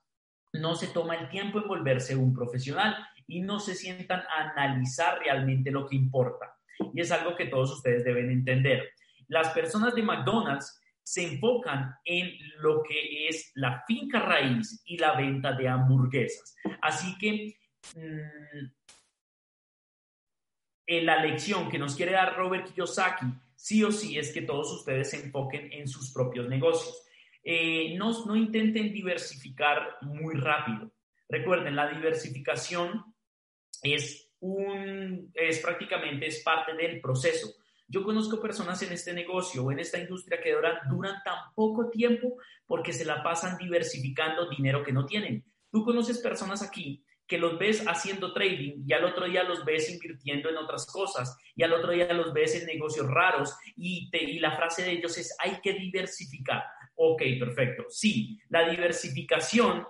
[0.53, 2.97] no se toma el tiempo en volverse un profesional
[3.29, 6.57] y no se sientan a analizar realmente lo que importa.
[6.95, 8.89] Y es algo que todos ustedes deben entender.
[9.29, 15.15] Las personas de McDonald's se enfocan en lo que es la finca raíz y la
[15.15, 16.57] venta de hamburguesas.
[16.83, 17.57] Así que
[17.95, 18.67] mm,
[20.87, 24.73] en la lección que nos quiere dar Robert Kiyosaki, sí o sí es que todos
[24.73, 27.03] ustedes se enfoquen en sus propios negocios.
[27.45, 30.91] Eh, no, no intenten diversificar muy rápido.
[31.29, 33.15] Recuerden, la diversificación
[33.83, 37.49] es, un, es prácticamente es parte del proceso.
[37.87, 41.89] Yo conozco personas en este negocio o en esta industria que duran, duran tan poco
[41.89, 45.45] tiempo porque se la pasan diversificando dinero que no tienen.
[45.71, 49.91] Tú conoces personas aquí que los ves haciendo trading y al otro día los ves
[49.91, 54.39] invirtiendo en otras cosas y al otro día los ves en negocios raros y, y
[54.39, 56.65] la frase de ellos es hay que diversificar.
[56.95, 57.85] Ok, perfecto.
[57.91, 59.87] Sí, la diversificación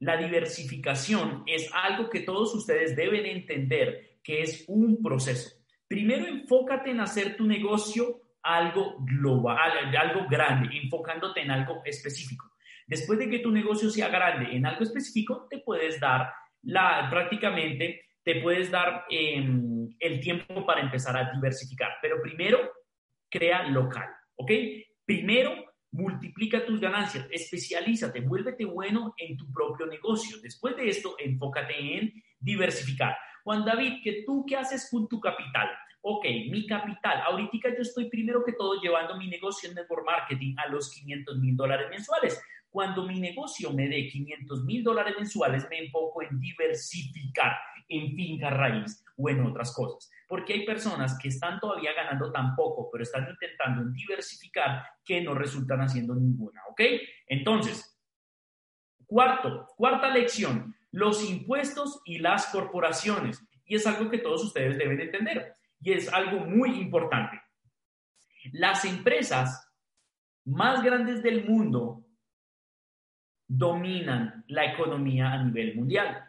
[0.00, 5.50] la diversificación es algo que todos ustedes deben entender que es un proceso.
[5.88, 12.52] Primero enfócate en hacer tu negocio algo global, algo grande, enfocándote en algo específico.
[12.86, 16.32] Después de que tu negocio sea grande en algo específico, te puedes dar
[16.62, 21.96] la, prácticamente, te puedes dar em, el tiempo para empezar a diversificar.
[22.00, 22.58] Pero primero,
[23.28, 24.50] crea local, ¿ok?
[25.04, 25.52] Primero,
[25.92, 30.38] multiplica tus ganancias, especialízate, vuélvete bueno en tu propio negocio.
[30.42, 33.16] Después de esto, enfócate en diversificar.
[33.44, 35.68] Juan David, ¿que tú qué haces con tu capital?
[36.02, 37.22] Ok, mi capital.
[37.26, 41.38] Ahorita yo estoy primero que todo llevando mi negocio en network marketing a los 500
[41.38, 42.40] mil dólares mensuales.
[42.68, 47.56] Cuando mi negocio me dé 500 mil dólares mensuales, me enfoco en diversificar
[47.88, 50.10] en finca raíz o en otras cosas.
[50.26, 55.34] Porque hay personas que están todavía ganando tan poco, pero están intentando diversificar que no
[55.34, 56.80] resultan haciendo ninguna, ¿ok?
[57.28, 57.96] Entonces,
[59.06, 63.42] cuarto, cuarta lección, los impuestos y las corporaciones.
[63.64, 65.56] Y es algo que todos ustedes deben entender.
[65.80, 67.40] Y es algo muy importante.
[68.52, 69.70] Las empresas
[70.44, 72.04] más grandes del mundo
[73.48, 76.24] dominan la economía a nivel mundial.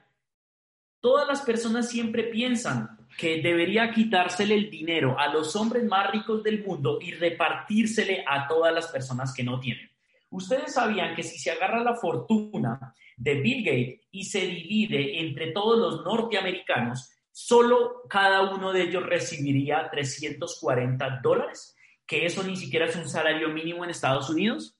[0.99, 6.43] Todas las personas siempre piensan que debería quitársele el dinero a los hombres más ricos
[6.43, 9.89] del mundo y repartírsele a todas las personas que no tienen.
[10.30, 15.51] Ustedes sabían que si se agarra la fortuna de Bill Gates y se divide entre
[15.51, 22.86] todos los norteamericanos, solo cada uno de ellos recibiría 340 dólares, que eso ni siquiera
[22.86, 24.76] es un salario mínimo en Estados Unidos.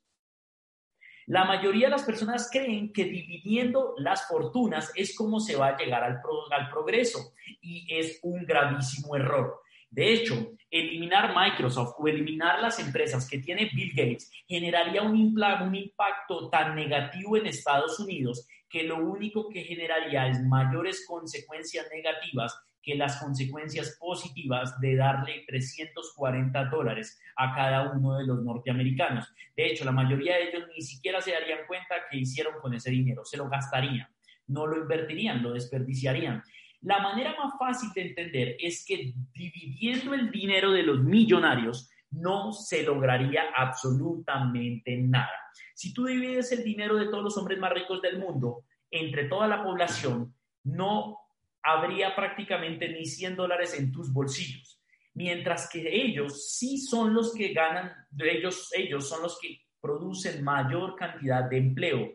[1.28, 5.78] La mayoría de las personas creen que dividiendo las fortunas es como se va a
[5.78, 9.60] llegar al, progreso y es un gravísimo error.
[9.90, 15.76] De hecho, eliminar Microsoft o eliminar las empresas que tiene Bill Gates generaría un, un,
[15.76, 22.58] impacto tan negativo en Estados Unidos que lo único que generaría es mayores consecuencias negativas
[22.88, 29.28] que las consecuencias positivas de darle 340 dólares a cada uno de los norteamericanos.
[29.58, 32.90] De hecho, la mayoría de ellos ni siquiera se darían cuenta que hicieron con ese
[32.90, 34.08] dinero, se lo gastarían,
[34.48, 36.42] no lo invertirían, lo desperdiciarían.
[36.80, 42.54] La manera más fácil de entender es que dividiendo el dinero de los millonarios, no
[42.54, 45.52] se lograría absolutamente nada.
[45.76, 49.50] Si tú divides el dinero de todos los hombres más ricos del mundo entre toda
[49.50, 50.34] la población,
[50.64, 51.27] no
[51.68, 54.82] habría prácticamente ni 100 dólares en tus bolsillos.
[55.14, 60.96] Mientras que ellos sí son los que ganan, ellos, ellos son los que producen mayor
[60.96, 62.14] cantidad de empleo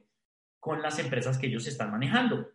[0.58, 2.48] con las empresas que ellos están manejando.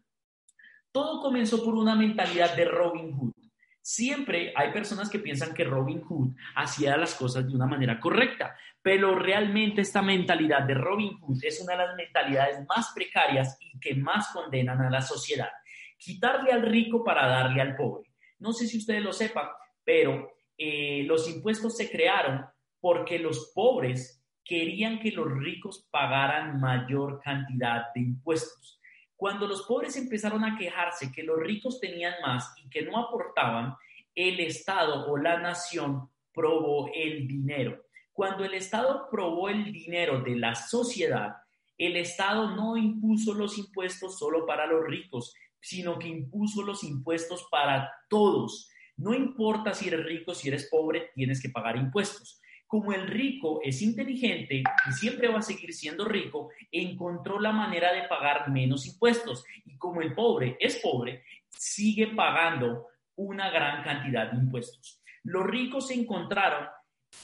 [0.91, 3.33] Todo comenzó por una mentalidad de Robin Hood.
[3.81, 8.55] Siempre hay personas que piensan que Robin Hood hacía las cosas de una manera correcta,
[8.81, 13.79] pero realmente esta mentalidad de Robin Hood es una de las mentalidades más precarias y
[13.79, 15.49] que más condenan a la sociedad.
[15.97, 18.09] Quitarle al rico para darle al pobre.
[18.39, 19.47] No sé si ustedes lo sepan,
[19.83, 22.45] pero eh, los impuestos se crearon
[22.79, 28.79] porque los pobres querían que los ricos pagaran mayor cantidad de impuestos.
[29.15, 33.75] Cuando los pobres empezaron a quejarse que los ricos tenían más y que no aportaban,
[34.13, 37.83] el Estado o la nación probó el dinero.
[38.13, 41.35] Cuando el Estado probó el dinero de la sociedad,
[41.77, 45.35] el Estado no impuso los impuestos solo para los ricos,
[45.67, 48.69] sino que impuso los impuestos para todos.
[48.95, 53.61] No importa si eres rico, si eres pobre, tienes que pagar impuestos como el rico
[53.63, 58.85] es inteligente y siempre va a seguir siendo rico, encontró la manera de pagar menos
[58.85, 59.45] impuestos.
[59.65, 65.01] Y como el pobre es pobre, sigue pagando una gran cantidad de impuestos.
[65.23, 66.67] Los ricos encontraron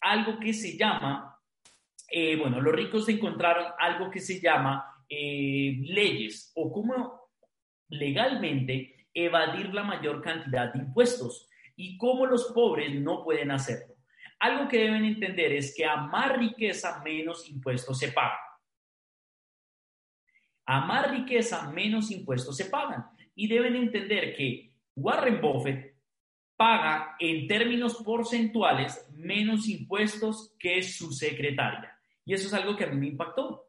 [0.02, 1.38] algo que se llama,
[2.10, 7.23] eh, bueno, los ricos encontraron algo que se llama eh, leyes o cómo
[7.94, 13.96] legalmente evadir la mayor cantidad de impuestos y cómo los pobres no pueden hacerlo.
[14.40, 18.38] Algo que deben entender es que a más riqueza, menos impuestos se pagan.
[20.66, 23.06] A más riqueza, menos impuestos se pagan.
[23.36, 25.96] Y deben entender que Warren Buffett
[26.56, 31.98] paga en términos porcentuales menos impuestos que su secretaria.
[32.26, 33.63] Y eso es algo que a mí me impactó.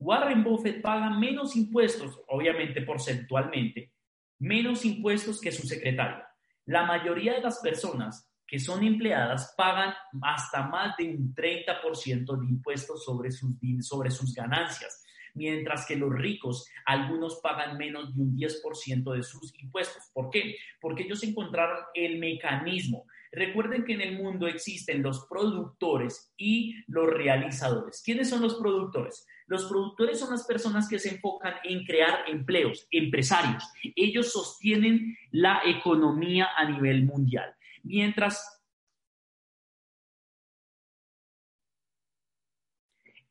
[0.00, 3.92] Warren Buffett paga menos impuestos, obviamente porcentualmente,
[4.38, 6.26] menos impuestos que su secretaria.
[6.64, 12.46] La mayoría de las personas que son empleadas pagan hasta más de un 30% de
[12.46, 18.34] impuestos sobre sus, sobre sus ganancias, mientras que los ricos, algunos pagan menos de un
[18.34, 20.10] 10% de sus impuestos.
[20.14, 20.56] ¿Por qué?
[20.80, 23.04] Porque ellos encontraron el mecanismo.
[23.32, 28.02] Recuerden que en el mundo existen los productores y los realizadores.
[28.04, 29.26] ¿Quiénes son los productores?
[29.46, 33.64] Los productores son las personas que se enfocan en crear empleos, empresarios.
[33.94, 37.54] Ellos sostienen la economía a nivel mundial.
[37.84, 38.60] Mientras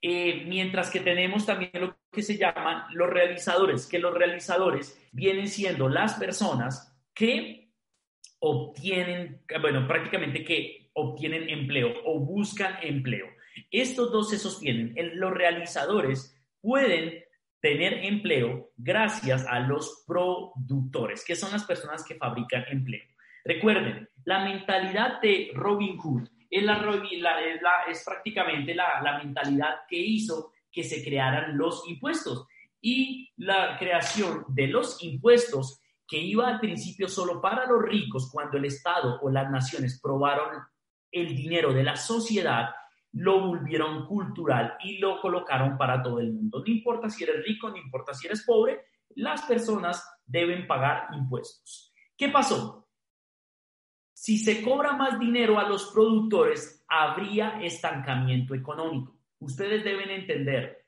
[0.02, 5.50] eh, mientras que tenemos también lo que se llaman los realizadores, que los realizadores vienen
[5.50, 7.69] siendo las personas que
[8.40, 13.28] obtienen, bueno, prácticamente que obtienen empleo o buscan empleo.
[13.72, 14.96] Estos dos se sostienen.
[15.20, 17.24] los realizadores pueden
[17.62, 23.04] tener empleo gracias a los productores, que son las personas que fabrican empleo.
[23.44, 26.64] Recuerden, la mentalidad de Robin Hood es,
[27.90, 32.48] es, prácticamente la, la mentalidad que hizo que se crearan los impuestos
[32.82, 38.58] y la creación de los impuestos que iba al principio solo para los ricos cuando
[38.58, 40.58] el Estado o las naciones probaron
[41.12, 42.70] el dinero de la sociedad,
[43.12, 46.64] lo volvieron cultural y lo colocaron para todo el mundo.
[46.66, 48.86] No importa si eres rico, no importa si eres pobre,
[49.16, 51.94] las personas deben pagar impuestos.
[52.18, 52.88] ¿Qué pasó?
[54.14, 59.16] Si se cobra más dinero a los productores, habría estancamiento económico.
[59.40, 60.86] Ustedes deben entender,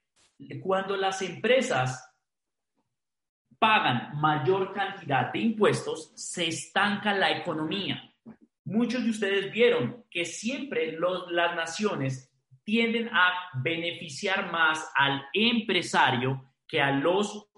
[0.61, 2.10] cuando las empresas
[3.61, 8.11] pagan mayor cantidad de impuestos, se estanca la economía.
[8.63, 10.97] Muchos de ustedes vieron que siempre
[11.29, 12.33] las naciones
[12.63, 13.31] tienden a
[13.61, 17.51] beneficiar más al empresario que a los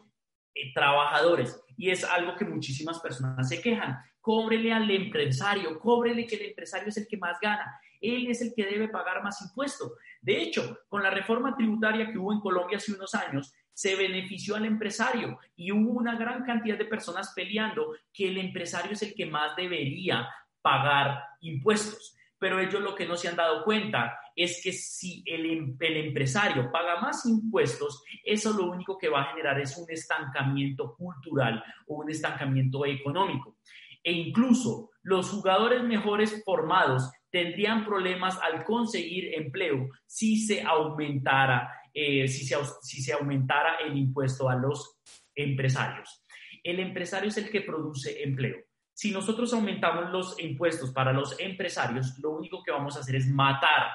[0.54, 1.64] eh, trabajadores.
[1.78, 6.90] Y es algo que muchísimas personas se quejan cóbrele al empresario, cóbrele que el empresario
[6.90, 9.94] es el que más gana, él es el que debe pagar más impuestos.
[10.22, 14.56] De hecho, con la reforma tributaria que hubo en Colombia hace unos años, se benefició
[14.56, 19.14] al empresario y hubo una gran cantidad de personas peleando que el empresario es el
[19.14, 20.28] que más debería
[20.62, 22.16] pagar impuestos.
[22.38, 25.98] Pero ellos lo que no se han dado cuenta es que si el, em, el,
[26.08, 31.64] empresario paga más impuestos, eso lo único que va a generar es un estancamiento cultural
[31.88, 33.58] o un estancamiento económico.
[34.06, 42.28] e incluso los jugadores mejores formados tendrían problemas al conseguir empleo si se aumentara, eh,
[42.28, 45.00] si, se, si se aumentara el impuesto a los
[45.36, 46.24] empresarios.
[46.64, 48.58] El empresario es el que produce empleo.
[48.94, 53.28] Si nosotros aumentamos los impuestos para los empresarios, lo único que vamos a hacer es
[53.28, 53.88] matar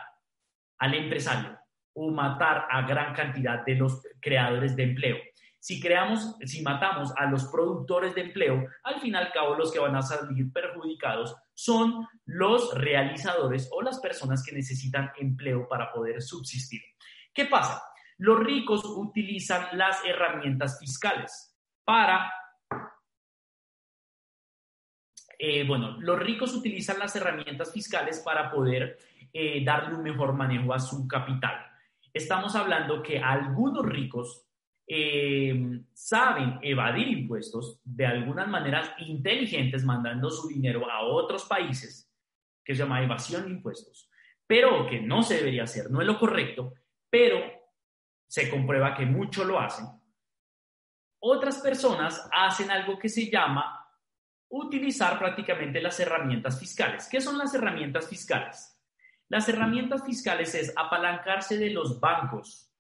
[0.79, 1.59] al empresario
[1.95, 5.17] o matar a gran cantidad de los creadores de empleo.
[5.61, 9.73] Si creamos, si matamos a los productores de empleo, al fin y al cabo los
[9.73, 15.93] que van a salir perjudicados son los realizadores o las personas que necesitan empleo para
[15.93, 16.81] poder subsistir.
[17.33, 17.83] ¿Qué pasa?
[18.19, 22.31] Los ricos utilizan las herramientas fiscales para
[25.39, 28.99] eh, bueno, los ricos utilizan las herramientas fiscales para poder
[29.33, 31.65] eh, darle un mejor manejo a su capital.
[32.13, 34.49] Estamos hablando que algunos ricos
[34.85, 42.11] eh, saben evadir impuestos de algunas maneras inteligentes, mandando su dinero a otros países,
[42.65, 44.11] que se llama evasión de impuestos,
[44.45, 46.73] pero que no se debería hacer, no es lo correcto,
[47.09, 47.58] pero
[48.29, 49.87] se comprueba que muchos lo hacen.
[51.21, 53.75] Otras personas hacen algo que se llama
[54.51, 57.09] utilizar prácticamente las herramientas fiscales.
[57.11, 58.79] ¿Qué son las herramientas fiscales?
[59.29, 62.73] Las herramientas fiscales es apalancarse de los bancos,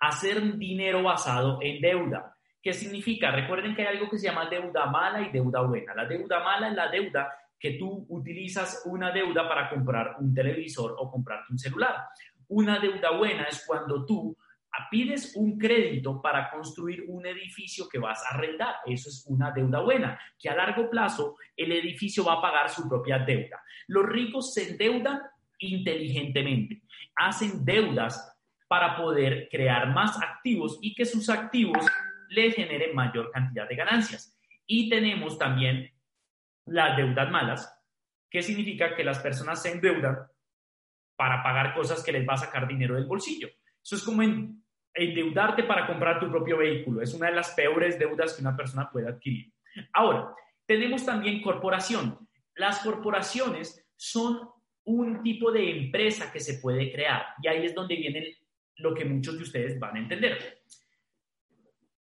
[0.00, 2.36] hacer dinero basado en deuda.
[2.60, 3.30] ¿Qué significa?
[3.30, 5.94] Recuerden que hay algo que se llama deuda mala y deuda buena.
[5.94, 10.94] La deuda mala es la deuda que tú utilizas una deuda para comprar un televisor
[10.98, 12.08] o comprarte un celular.
[12.48, 14.36] Una deuda buena es cuando tú
[14.90, 18.76] pides un crédito para construir un edificio que vas a arrendar.
[18.86, 22.88] Eso es una deuda buena, que a largo plazo el edificio va a pagar su
[22.88, 23.62] propia deuda.
[23.88, 25.20] Los ricos se endeudan
[25.58, 26.82] inteligentemente,
[27.16, 28.36] hacen deudas
[28.66, 31.86] para poder crear más activos y que sus activos
[32.28, 34.36] le generen mayor cantidad de ganancias.
[34.66, 35.90] Y tenemos también
[36.66, 37.82] las deudas malas,
[38.30, 40.18] que significa que las personas se endeudan
[41.16, 43.48] para pagar cosas que les va a sacar dinero del bolsillo.
[43.82, 44.22] Eso es como
[44.94, 47.02] endeudarte para comprar tu propio vehículo.
[47.02, 49.52] Es una de las peores deudas que una persona puede adquirir.
[49.92, 50.32] Ahora,
[50.66, 52.18] tenemos también corporación.
[52.54, 54.48] Las corporaciones son
[54.84, 58.36] un tipo de empresa que se puede crear y ahí es donde viene
[58.76, 60.62] lo que muchos de ustedes van a entender.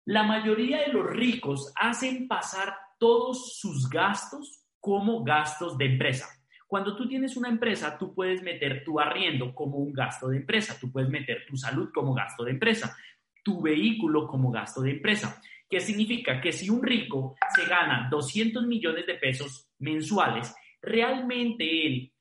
[0.06, 6.28] La mayoría de los ricos hacen pasar todos sus gastos como gastos de empresa.
[6.74, 10.76] Cuando tú tienes una empresa, tú puedes meter tu arriendo como un gasto de empresa,
[10.80, 12.96] tú puedes meter tu salud como gasto de empresa,
[13.44, 15.40] tu vehículo como gasto de empresa.
[15.70, 16.40] ¿Qué significa?
[16.40, 20.52] Que si un rico se gana 200 millones de pesos mensuales,
[20.82, 22.12] realmente él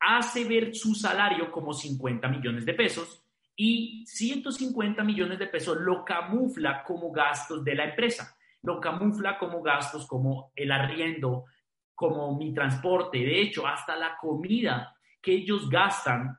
[0.00, 3.22] hace ver su salario como 50 millones de pesos
[3.54, 9.60] y 150 millones de pesos lo camufla como gastos de la empresa, lo camufla como
[9.60, 11.44] gastos como el arriendo,
[11.96, 16.38] como mi transporte, de hecho, hasta la comida que ellos gastan,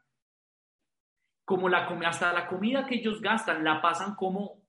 [1.43, 4.61] como la, hasta la comida que ellos gastan la pasan como,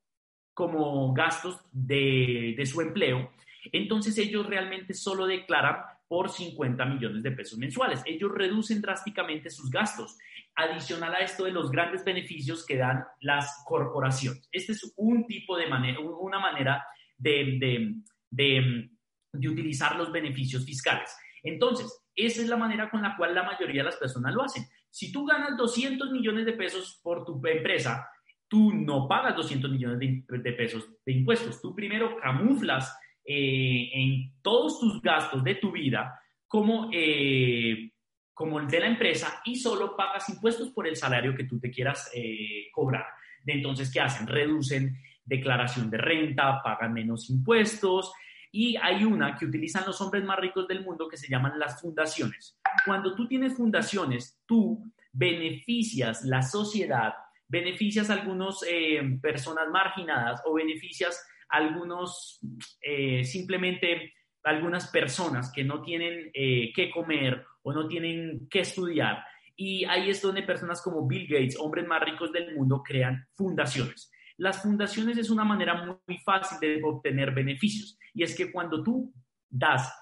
[0.54, 3.30] como gastos de, de su empleo.
[3.70, 5.76] Entonces ellos realmente solo declaran
[6.08, 8.02] por 50 millones de pesos mensuales.
[8.06, 10.16] Ellos reducen drásticamente sus gastos.
[10.54, 14.48] Adicional a esto de los grandes beneficios que dan las corporaciones.
[14.50, 16.84] Este es un tipo de manera, una manera
[17.18, 17.94] de, de
[18.30, 18.90] de
[19.32, 21.14] utilizar los beneficios fiscales.
[21.42, 24.64] Entonces, esa es la manera con la cual la mayoría de las personas lo hacen.
[24.90, 28.08] Si tú ganas 200 millones de pesos por tu empresa,
[28.48, 31.60] tú no pagas 200 millones de, pesos de impuestos.
[31.60, 37.92] Tú primero camuflas eh, en todos tus gastos de tu vida como, eh,
[38.32, 41.70] como el de la empresa y solo pagas impuestos por el salario que tú te
[41.70, 43.04] quieras eh, cobrar.
[43.46, 44.26] Entonces, ¿qué hacen?
[44.26, 48.12] Reducen declaración de renta, pagan menos impuestos,
[48.60, 51.80] y hay una que utilizan los hombres más ricos del mundo que se llaman las
[51.80, 52.58] fundaciones.
[52.84, 54.82] Cuando tú tienes fundaciones, tú
[55.12, 57.12] beneficias la sociedad,
[57.46, 62.40] beneficias a algunas eh, personas marginadas o beneficias a algunos,
[62.80, 69.22] eh, simplemente algunas personas que no tienen eh, qué comer o no tienen qué estudiar.
[69.54, 74.10] Y ahí es donde personas como Bill Gates, hombres más ricos del mundo, crean fundaciones.
[74.38, 79.12] Las fundaciones es una manera muy fácil de obtener beneficios y es que cuando tú
[79.50, 79.92] das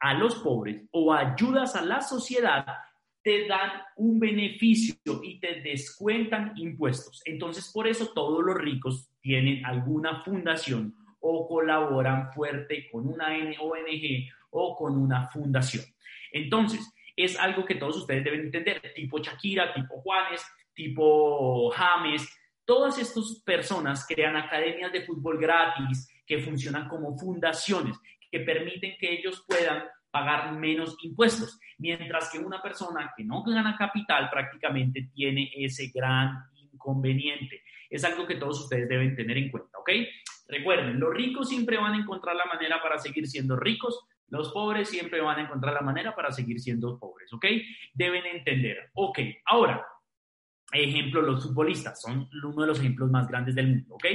[0.00, 2.66] a los pobres o ayudas a la sociedad,
[3.22, 7.22] te dan un beneficio y te descuentan impuestos.
[7.24, 14.28] Entonces, por eso todos los ricos tienen alguna fundación o colaboran fuerte con una ONG
[14.50, 15.84] o con una fundación.
[16.32, 20.44] Entonces, es algo que todos ustedes deben entender, tipo Shakira, tipo Juanes,
[20.74, 22.28] tipo James,
[22.64, 27.98] Todas estas personas crean academias de fútbol gratis que funcionan como fundaciones,
[28.30, 33.76] que permiten que ellos puedan pagar menos impuestos, mientras que una persona que no gana
[33.76, 37.62] capital prácticamente tiene ese gran inconveniente.
[37.90, 39.90] Es algo que todos ustedes deben tener en cuenta, ¿ok?
[40.48, 44.88] Recuerden, los ricos siempre van a encontrar la manera para seguir siendo ricos, los pobres
[44.88, 47.46] siempre van a encontrar la manera para seguir siendo pobres, ¿ok?
[47.92, 48.90] Deben entender.
[48.94, 49.84] Ok, ahora,
[50.72, 54.06] ejemplo, los futbolistas son uno de los ejemplos más grandes del mundo, ¿ok?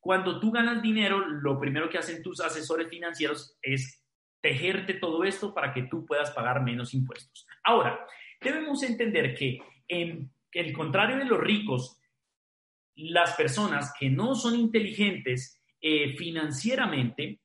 [0.00, 4.02] Cuando tú ganas dinero, lo primero que hacen tus asesores financieros es
[4.40, 7.46] tejerte todo esto para que tú puedas pagar menos impuestos.
[7.64, 8.06] Ahora,
[8.40, 9.58] debemos entender que
[9.88, 12.00] en el contrario de los ricos,
[12.96, 17.40] las personas que no son inteligentes eh, financieramente,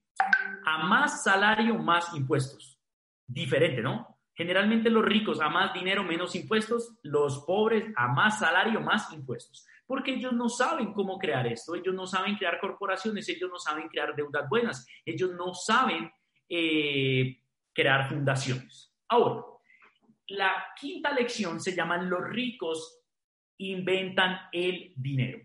[0.66, 2.80] a más salario, más impuestos.
[3.28, 4.15] Diferente, ¿no?
[4.36, 9.66] Generalmente los ricos a más dinero, menos impuestos, los pobres a más salario, más impuestos.
[9.88, 13.88] Porque ellos no saben cómo crear esto, ellos no saben crear corporaciones, ellos no saben
[13.88, 16.12] crear deudas buenas, ellos no saben
[16.50, 17.40] eh,
[17.72, 18.94] crear fundaciones.
[19.08, 19.44] Ahora,
[20.28, 23.04] la quinta lección se llama los ricos
[23.58, 25.40] inventan el dinero.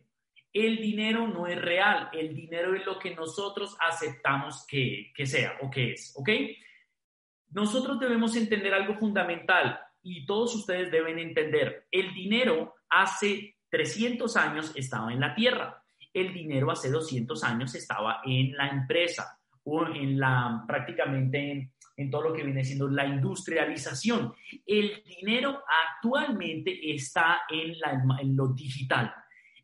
[0.53, 5.59] El dinero no es real, el dinero es lo que nosotros aceptamos que, que sea
[5.62, 6.29] o que es, ¿ok?
[7.51, 14.72] Nosotros debemos entender algo fundamental y todos ustedes deben entender, el dinero hace 300 años
[14.74, 15.82] estaba en la tierra,
[16.12, 19.40] el dinero hace 200 años estaba en la empresa,
[19.94, 24.32] en la, prácticamente en, todo lo que viene siendo la industrialización.
[24.66, 25.62] El dinero
[25.94, 29.12] actualmente está en lo digital.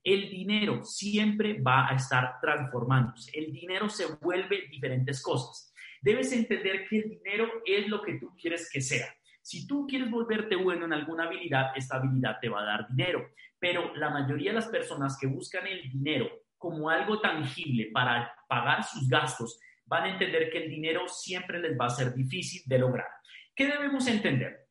[0.05, 3.37] El dinero siempre va a estar transformándose.
[3.37, 5.73] El dinero se vuelve diferentes cosas.
[6.07, 9.13] Debes entender que el dinero es lo que tú quieres que sea.
[9.43, 13.27] Si tú quieres volverte bueno en alguna habilidad, esta habilidad te va a dar dinero.
[13.59, 18.85] Pero la mayoría de las personas que buscan el dinero como algo tangible para pagar
[18.85, 22.79] sus gastos, van a entender que el dinero siempre les va a ser difícil de
[22.79, 23.09] lograr.
[23.53, 24.69] ¿Qué debemos entender?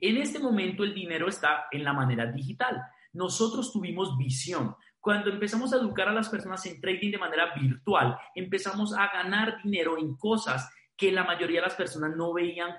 [0.00, 2.80] En este momento el dinero está en la manera digital.
[3.12, 4.74] Nosotros tuvimos visión.
[5.00, 9.62] Cuando empezamos a educar a las personas en trading de manera virtual, empezamos a ganar
[9.62, 12.70] dinero en cosas que la mayoría de las personas no veían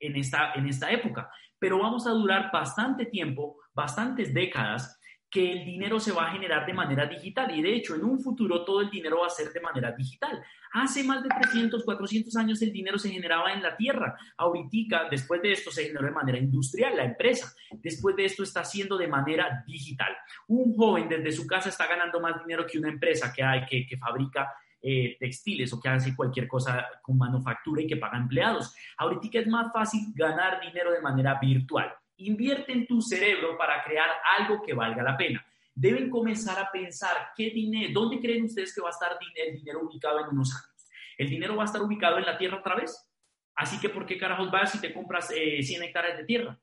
[0.00, 1.30] en esta, en esta época.
[1.58, 4.98] Pero vamos a durar bastante tiempo, bastantes décadas,
[5.34, 8.20] que el dinero se va a generar de manera digital y de hecho en un
[8.20, 10.40] futuro todo el dinero va a ser de manera digital.
[10.74, 14.16] Hace más de 300, 400 años el dinero se generaba en la tierra.
[14.36, 17.52] Ahorita, después de esto, se generó de manera industrial, la empresa.
[17.72, 20.16] Después de esto está haciendo de manera digital.
[20.46, 23.88] Un joven desde su casa está ganando más dinero que una empresa que, hay, que,
[23.88, 28.72] que fabrica eh, textiles o que hace cualquier cosa con manufactura y que paga empleados.
[28.98, 31.92] Ahorita es más fácil ganar dinero de manera virtual.
[32.16, 34.08] Invierte en tu cerebro para crear
[34.38, 35.44] algo que valga la pena.
[35.74, 39.80] Deben comenzar a pensar qué dinero, dónde creen ustedes que va a estar el dinero
[39.82, 40.90] ubicado en unos años.
[41.18, 43.10] ¿El dinero va a estar ubicado en la tierra otra vez?
[43.56, 46.60] Así que, ¿por qué carajos vas si te compras 100 eh, hectáreas de tierra?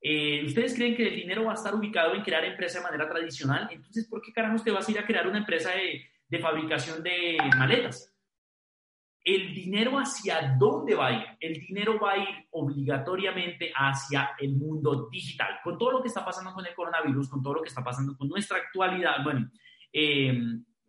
[0.00, 3.08] Eh, ¿Ustedes creen que el dinero va a estar ubicado en crear empresa de manera
[3.08, 3.68] tradicional?
[3.70, 5.70] Entonces, ¿por qué carajos te vas a ir a crear una empresa
[6.28, 8.17] de fabricación de maletas?
[9.34, 11.26] El dinero hacia dónde va a ir?
[11.38, 15.60] El dinero va a ir obligatoriamente hacia el mundo digital.
[15.62, 18.16] Con todo lo que está pasando con el coronavirus, con todo lo que está pasando
[18.16, 19.50] con nuestra actualidad, bueno,
[19.92, 20.32] eh,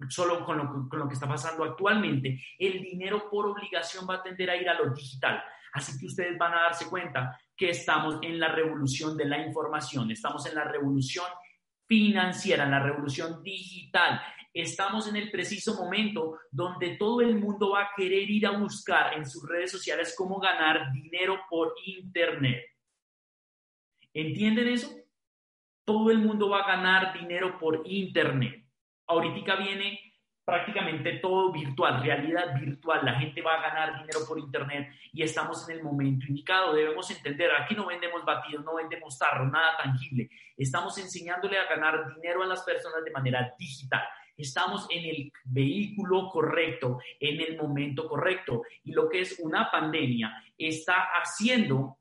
[0.08, 4.24] solo con lo, con lo que está pasando actualmente, el dinero por obligación va a
[4.24, 5.44] tender a ir a lo digital.
[5.74, 10.10] Así que ustedes van a darse cuenta que estamos en la revolución de la información,
[10.12, 11.26] estamos en la revolución
[11.86, 14.22] financiera, en la revolución digital
[14.54, 19.14] estamos en el preciso momento donde todo el mundo va a querer ir a buscar
[19.14, 22.66] en sus redes sociales cómo ganar dinero por Internet.
[24.14, 24.90] ¿Entienden eso?
[25.86, 28.66] Todo el mundo va a ganar dinero por Internet.
[29.08, 30.00] Ahorita viene
[30.44, 33.06] prácticamente todo virtual, realidad virtual.
[33.06, 36.74] La gente va a ganar dinero por Internet y estamos en el momento indicado.
[36.74, 40.30] Debemos entender, aquí no vendemos batidos, no vendemos tarro, nada tangible.
[40.58, 44.04] Estamos enseñándole a ganar dinero a las personas de manera digital
[44.40, 48.64] estamos en el vehículo correcto, en el momento correcto.
[48.84, 52.00] Y lo que es una pandemia está haciendo,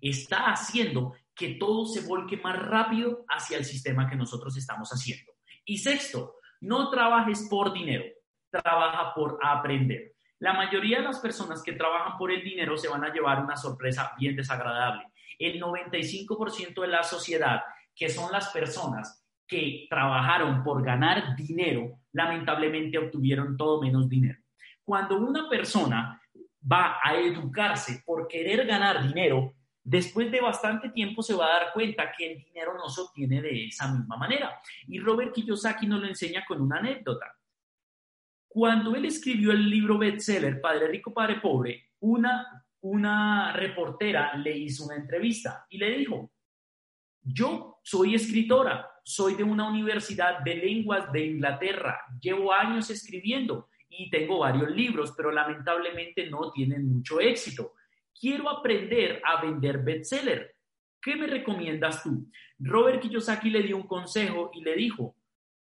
[0.00, 5.32] está haciendo que todo se volque más rápido hacia el sistema que nosotros estamos haciendo.
[5.64, 8.04] Y sexto, no trabajes por dinero,
[8.50, 10.14] trabaja por aprender.
[10.38, 13.56] La mayoría de las personas que trabajan por el dinero se van a llevar una
[13.56, 15.06] sorpresa bien desagradable.
[15.38, 17.62] El 95% de la sociedad,
[17.94, 24.38] que son las personas que trabajaron por ganar dinero, lamentablemente obtuvieron todo menos dinero.
[24.84, 26.20] Cuando una persona
[26.70, 31.72] va a educarse por querer ganar dinero, después de bastante tiempo se va a dar
[31.72, 34.60] cuenta que el dinero no se obtiene de esa misma manera.
[34.88, 37.26] Y Robert Kiyosaki nos lo enseña con una anécdota.
[38.48, 44.84] Cuando él escribió el libro bestseller Padre Rico, Padre Pobre, una, una reportera le hizo
[44.84, 46.30] una entrevista y le dijo,
[47.24, 54.10] yo soy escritora, soy de una universidad de lenguas de Inglaterra, llevo años escribiendo y
[54.10, 57.72] tengo varios libros, pero lamentablemente no tienen mucho éxito.
[58.18, 60.54] Quiero aprender a vender bestseller.
[61.00, 62.30] ¿Qué me recomiendas tú?
[62.58, 65.16] Robert Kiyosaki le dio un consejo y le dijo,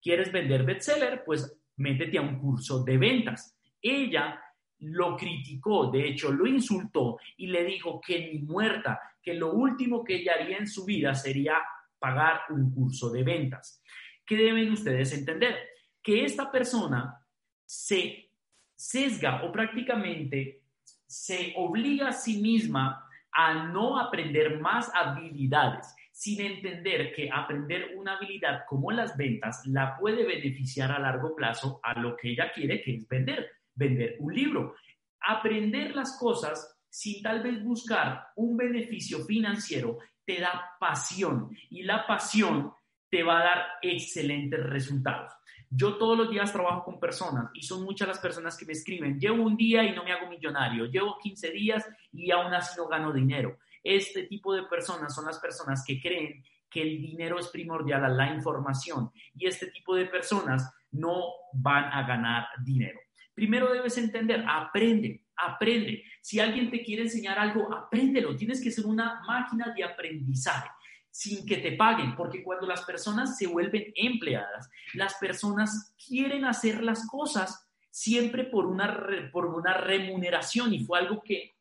[0.00, 1.24] ¿quieres vender bestseller?
[1.24, 3.58] Pues métete a un curso de ventas.
[3.80, 4.40] Ella
[4.84, 10.04] lo criticó, de hecho lo insultó y le dijo que ni muerta, que lo último
[10.04, 11.58] que ella haría en su vida sería
[11.98, 13.82] pagar un curso de ventas.
[14.26, 15.56] ¿Qué deben ustedes entender?
[16.02, 17.18] Que esta persona
[17.64, 18.30] se
[18.74, 20.62] sesga o prácticamente
[21.06, 28.16] se obliga a sí misma a no aprender más habilidades, sin entender que aprender una
[28.16, 32.80] habilidad como las ventas la puede beneficiar a largo plazo a lo que ella quiere,
[32.82, 34.74] que es vender, vender un libro.
[35.20, 42.06] Aprender las cosas sin tal vez buscar un beneficio financiero te da pasión y la
[42.06, 42.72] pasión
[43.10, 45.32] te va a dar excelentes resultados.
[45.70, 49.18] Yo todos los días trabajo con personas y son muchas las personas que me escriben,
[49.18, 52.86] llevo un día y no me hago millonario, llevo 15 días y aún así no
[52.86, 53.58] gano dinero.
[53.82, 58.08] Este tipo de personas son las personas que creen que el dinero es primordial a
[58.08, 63.00] la información y este tipo de personas no van a ganar dinero.
[63.34, 66.04] Primero debes entender, aprende, aprende.
[66.22, 68.36] Si alguien te quiere enseñar algo, apréndelo.
[68.36, 70.68] Tienes que ser una máquina de aprendizaje
[71.10, 76.82] sin que te paguen, porque cuando las personas se vuelven empleadas, las personas quieren hacer
[76.82, 81.52] las cosas siempre por una, por una remuneración y fue algo que,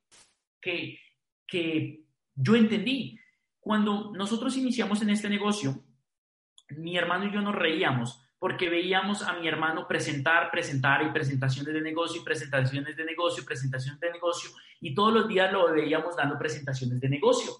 [0.59, 0.99] que,
[1.45, 3.19] que yo entendí.
[3.59, 5.83] Cuando nosotros iniciamos en este negocio,
[6.69, 11.73] mi hermano y yo nos reíamos porque veíamos a mi hermano presentar, presentar y presentaciones
[11.73, 14.49] de negocio y presentaciones de negocio, presentaciones de negocio
[14.81, 17.53] y todos los días lo veíamos dando presentaciones de negocio.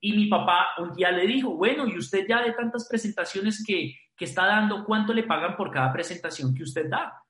[0.00, 3.94] Y mi papá un día le dijo, bueno, y usted ya de tantas presentaciones que,
[4.16, 7.22] que está dando, ¿cuánto le pagan por cada presentación que usted da?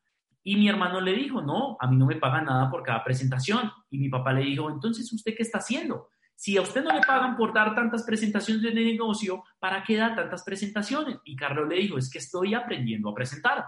[0.44, 3.72] Y mi hermano le dijo, no, a mí no me pagan nada por cada presentación.
[3.90, 6.10] Y mi papá le dijo, entonces, ¿usted qué está haciendo?
[6.40, 10.14] Si a usted no le pagan por dar tantas presentaciones de negocio, ¿para qué da
[10.14, 11.18] tantas presentaciones?
[11.26, 13.66] Y Carlos le dijo, es que estoy aprendiendo a presentar.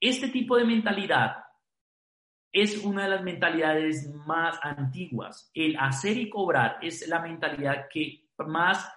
[0.00, 1.36] Este tipo de mentalidad
[2.50, 5.48] es una de las mentalidades más antiguas.
[5.54, 8.92] El hacer y cobrar es la mentalidad que más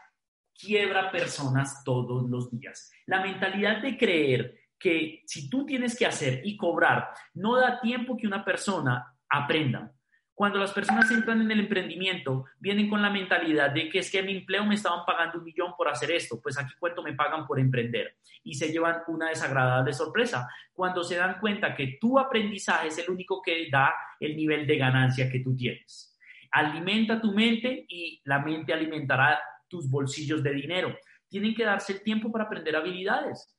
[0.52, 2.92] quiebra personas todos los días.
[3.06, 8.18] La mentalidad de creer que si tú tienes que hacer y cobrar, no da tiempo
[8.18, 9.94] que una persona aprenda.
[10.40, 14.20] Cuando las personas entran en el emprendimiento, vienen con la mentalidad de que es que
[14.20, 17.12] en mi empleo me estaban pagando un millón por hacer esto, pues aquí cuánto me
[17.12, 18.16] pagan por emprender.
[18.42, 23.10] Y se llevan una desagradable sorpresa cuando se dan cuenta que tu aprendizaje es el
[23.10, 26.18] único que da el nivel de ganancia que tú tienes.
[26.52, 30.98] Alimenta tu mente y la mente alimentará tus bolsillos de dinero.
[31.28, 33.54] Tienen que darse el tiempo para aprender habilidades.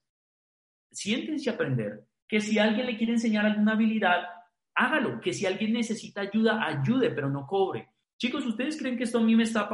[0.91, 2.07] Siéntense a aprender.
[2.27, 4.40] Que si alguien le quiere enseñar alguna habilidad,
[4.75, 7.89] hágalo, que si alguien necesita ayuda, ayude, pero no cobre.
[8.21, 9.69] Chicos, ¿ustedes creen que esto a mí me, está,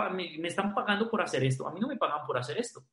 [0.44, 1.66] están pagando por hacer esto?
[1.66, 2.84] A mí no me pagan por hacer esto.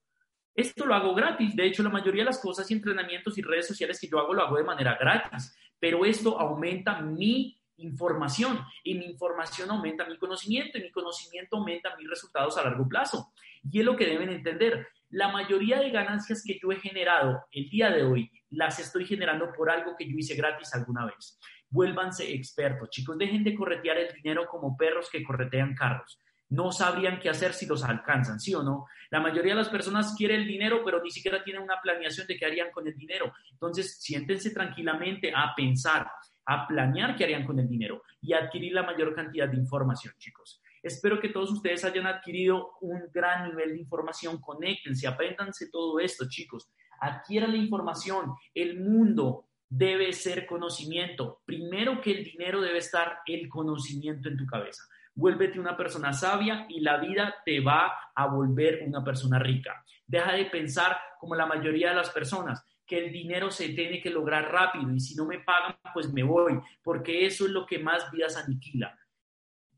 [0.55, 1.55] Esto lo hago gratis.
[1.55, 4.34] De hecho, la mayoría de las cosas y entrenamientos y redes sociales que yo hago
[4.34, 5.55] lo hago de manera gratis.
[5.80, 11.95] Pero esto aumenta mi información y mi información aumenta mi conocimiento y mi conocimiento aumenta
[11.97, 13.34] mis resultados a largo plazo.
[13.63, 14.88] Y es lo que deben entender.
[15.09, 19.51] La mayoría de ganancias que yo he generado el día de hoy las estoy generando
[19.53, 21.39] por algo que yo hice gratis alguna vez
[21.73, 22.89] vuélvanse expertos.
[22.91, 26.19] Chicos, dejen de corretear el dinero como perros que corretean carros.
[26.49, 28.85] No sabrían qué hacer si los alcanzan, ¿sí o no?
[29.09, 32.37] La mayoría de las personas quiere el dinero, pero ni siquiera tienen una planeación de
[32.37, 33.33] qué harían con el dinero.
[33.51, 36.07] Entonces, siéntense tranquilamente a pensar,
[36.45, 40.61] a planear qué harían con el dinero y adquirir la mayor cantidad de información, chicos.
[40.83, 44.39] Espero que todos ustedes hayan adquirido un gran nivel de información.
[44.39, 46.69] Conéctense, apréndanse todo esto, chicos.
[46.99, 48.35] Adquieran la información.
[48.53, 51.41] El mundo debe ser conocimiento.
[51.45, 54.83] Primero que el dinero debe estar el conocimiento en tu cabeza.
[55.15, 59.83] Vuélvete una persona sabia y la vida te va a volver una persona rica.
[60.05, 64.11] Deja de pensar como la mayoría de las personas que el dinero se tiene que
[64.11, 67.79] lograr rápido y si no me pagan, pues me voy, porque eso es lo que
[67.79, 68.95] más vidas aniquila.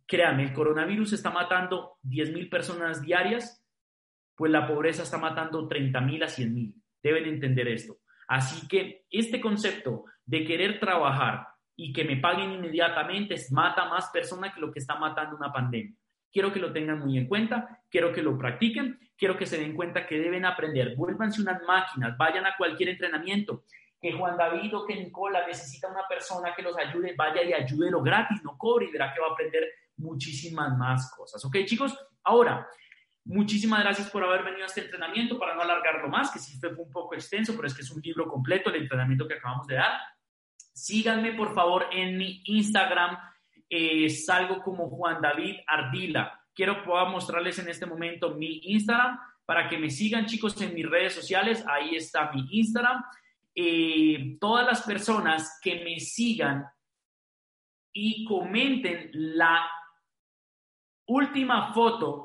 [0.05, 3.63] Créanme, el coronavirus está matando 10 mil personas diarias,
[4.35, 6.75] pues la pobreza está matando 30 mil a 100 mil.
[7.01, 7.99] Deben entender esto.
[8.27, 14.53] Así que este concepto de querer trabajar y que me paguen inmediatamente mata más personas
[14.53, 15.95] que lo que está matando una pandemia.
[16.31, 19.73] Quiero que lo tengan muy en cuenta, quiero que lo practiquen, quiero que se den
[19.73, 20.95] cuenta que deben aprender.
[20.95, 23.63] Vuélvanse unas máquinas, vayan a cualquier entrenamiento.
[24.01, 28.03] que Juan David o que Nicola necesita una persona que los ayude, vaya y ayúdelo
[28.03, 29.63] gratis, no cobre y verá que va a aprender
[29.97, 31.43] muchísimas más cosas.
[31.43, 31.97] ¿Ok, chicos?
[32.23, 32.67] Ahora,
[33.25, 36.69] muchísimas gracias por haber venido a este entrenamiento, para no alargarlo más, que sí fue
[36.69, 39.75] un poco extenso, pero es que es un libro completo, el entrenamiento que acabamos de
[39.75, 39.99] dar.
[40.73, 43.17] Síganme, por favor, en mi Instagram,
[43.69, 46.39] eh, salgo como Juan David Ardila.
[46.53, 50.89] Quiero pueda mostrarles en este momento mi Instagram para que me sigan, chicos, en mis
[50.89, 51.63] redes sociales.
[51.67, 53.03] Ahí está mi Instagram.
[53.53, 56.65] Eh, todas las personas que me sigan
[57.93, 59.69] y comenten la
[61.07, 62.24] última foto,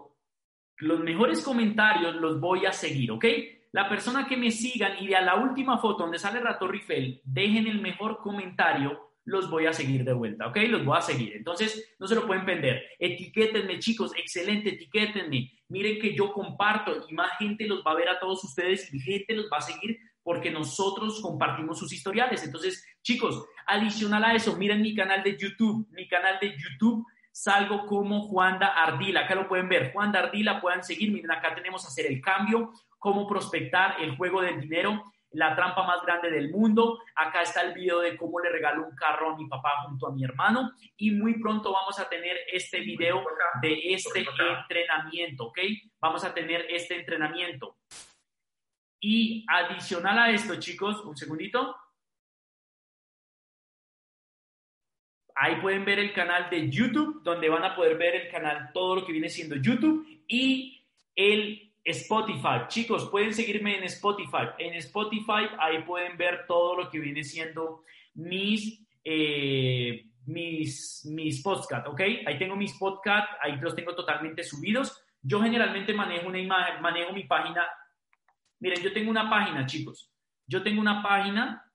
[0.81, 3.25] los mejores comentarios los voy a seguir, ¿ok?
[3.73, 7.67] La persona que me sigan y a la última foto donde sale Rato Rifel, dejen
[7.67, 10.57] el mejor comentario, los voy a seguir de vuelta, ¿ok?
[10.69, 11.37] Los voy a seguir.
[11.37, 12.83] Entonces, no se lo pueden perder.
[12.99, 15.53] Etiquétenme, chicos, excelente, etiquétenme.
[15.69, 18.99] Miren que yo comparto y más gente los va a ver a todos ustedes y
[18.99, 22.45] gente los va a seguir porque nosotros compartimos sus historiales.
[22.45, 27.87] Entonces, chicos, adicional a eso, miren mi canal de YouTube, mi canal de YouTube salgo
[27.87, 32.07] como Juanda Ardila, acá lo pueden ver, Juanda Ardila, puedan seguir, miren, acá tenemos hacer
[32.07, 37.43] el cambio, cómo prospectar el juego del dinero, la trampa más grande del mundo, acá
[37.43, 40.25] está el video de cómo le regalo un carro a mi papá junto a mi
[40.25, 43.25] hermano y muy pronto vamos a tener este video
[43.63, 45.59] de este entrenamiento, ¿ok?
[46.01, 47.77] Vamos a tener este entrenamiento.
[49.01, 51.77] Y adicional a esto, chicos, un segundito.
[55.35, 58.97] Ahí pueden ver el canal de YouTube, donde van a poder ver el canal, todo
[58.97, 60.83] lo que viene siendo YouTube y
[61.15, 62.67] el Spotify.
[62.69, 64.49] Chicos, pueden seguirme en Spotify.
[64.59, 67.85] En Spotify ahí pueden ver todo lo que viene siendo
[68.15, 72.01] mis, eh, mis, mis podcasts, ¿ok?
[72.27, 75.03] Ahí tengo mis podcasts, ahí los tengo totalmente subidos.
[75.23, 77.67] Yo generalmente manejo una imagen, manejo mi página
[78.61, 80.13] Miren, yo tengo una página, chicos.
[80.47, 81.70] Yo tengo una página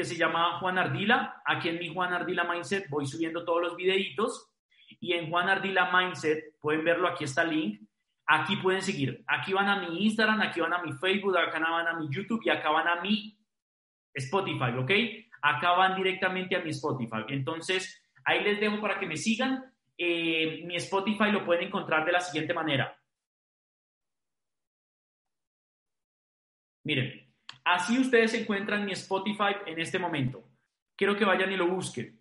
[0.00, 1.42] que se llama Juan Ardila.
[1.44, 4.50] Aquí en mi Juan Ardila Mindset voy subiendo todos los videitos.
[4.98, 7.82] Y en Juan Ardila Mindset, pueden verlo, aquí está el link.
[8.24, 9.22] Aquí pueden seguir.
[9.26, 12.40] Aquí van a mi Instagram, aquí van a mi Facebook, acá van a mi YouTube
[12.46, 13.38] y acá van a mi
[14.14, 14.90] Spotify, ¿ok?
[15.42, 17.24] Acá van directamente a mi Spotify.
[17.28, 19.70] Entonces, ahí les dejo para que me sigan.
[19.98, 22.98] Eh, mi Spotify lo pueden encontrar de la siguiente manera.
[26.84, 27.19] Miren,
[27.64, 30.42] así ustedes encuentran mi Spotify en este momento.
[30.96, 32.18] Quiero que vayan y lo busquen.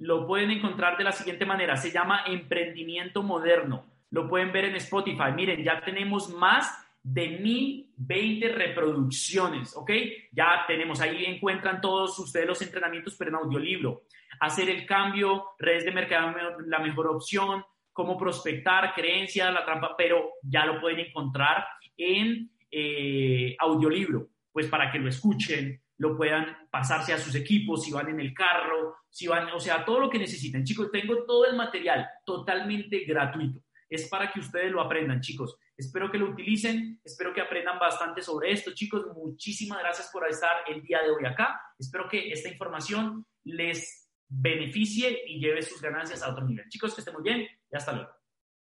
[0.00, 1.76] Lo pueden encontrar de la siguiente manera.
[1.76, 3.84] Se llama Emprendimiento Moderno.
[4.10, 5.32] Lo pueden ver en Spotify.
[5.34, 9.90] Miren, ya tenemos más de 1020 reproducciones, ¿ok?
[10.32, 14.02] Ya tenemos, ahí encuentran todos ustedes los entrenamientos, pero en audiolibro.
[14.40, 16.34] Hacer el cambio, redes de mercado,
[16.66, 23.56] la mejor opción, cómo prospectar, creencias, la trampa, pero ya lo pueden encontrar en eh,
[23.58, 28.20] audiolibro, pues para que lo escuchen, lo puedan pasarse a sus equipos, si van en
[28.20, 30.64] el carro, si van, o sea, todo lo que necesiten.
[30.64, 33.60] Chicos, tengo todo el material totalmente gratuito.
[33.88, 35.56] Es para que ustedes lo aprendan, chicos.
[35.76, 39.06] Espero que lo utilicen, espero que aprendan bastante sobre esto, chicos.
[39.14, 41.60] Muchísimas gracias por estar el día de hoy acá.
[41.78, 46.68] Espero que esta información les beneficie y lleve sus ganancias a otro nivel.
[46.68, 48.17] Chicos, que estén muy bien y hasta luego.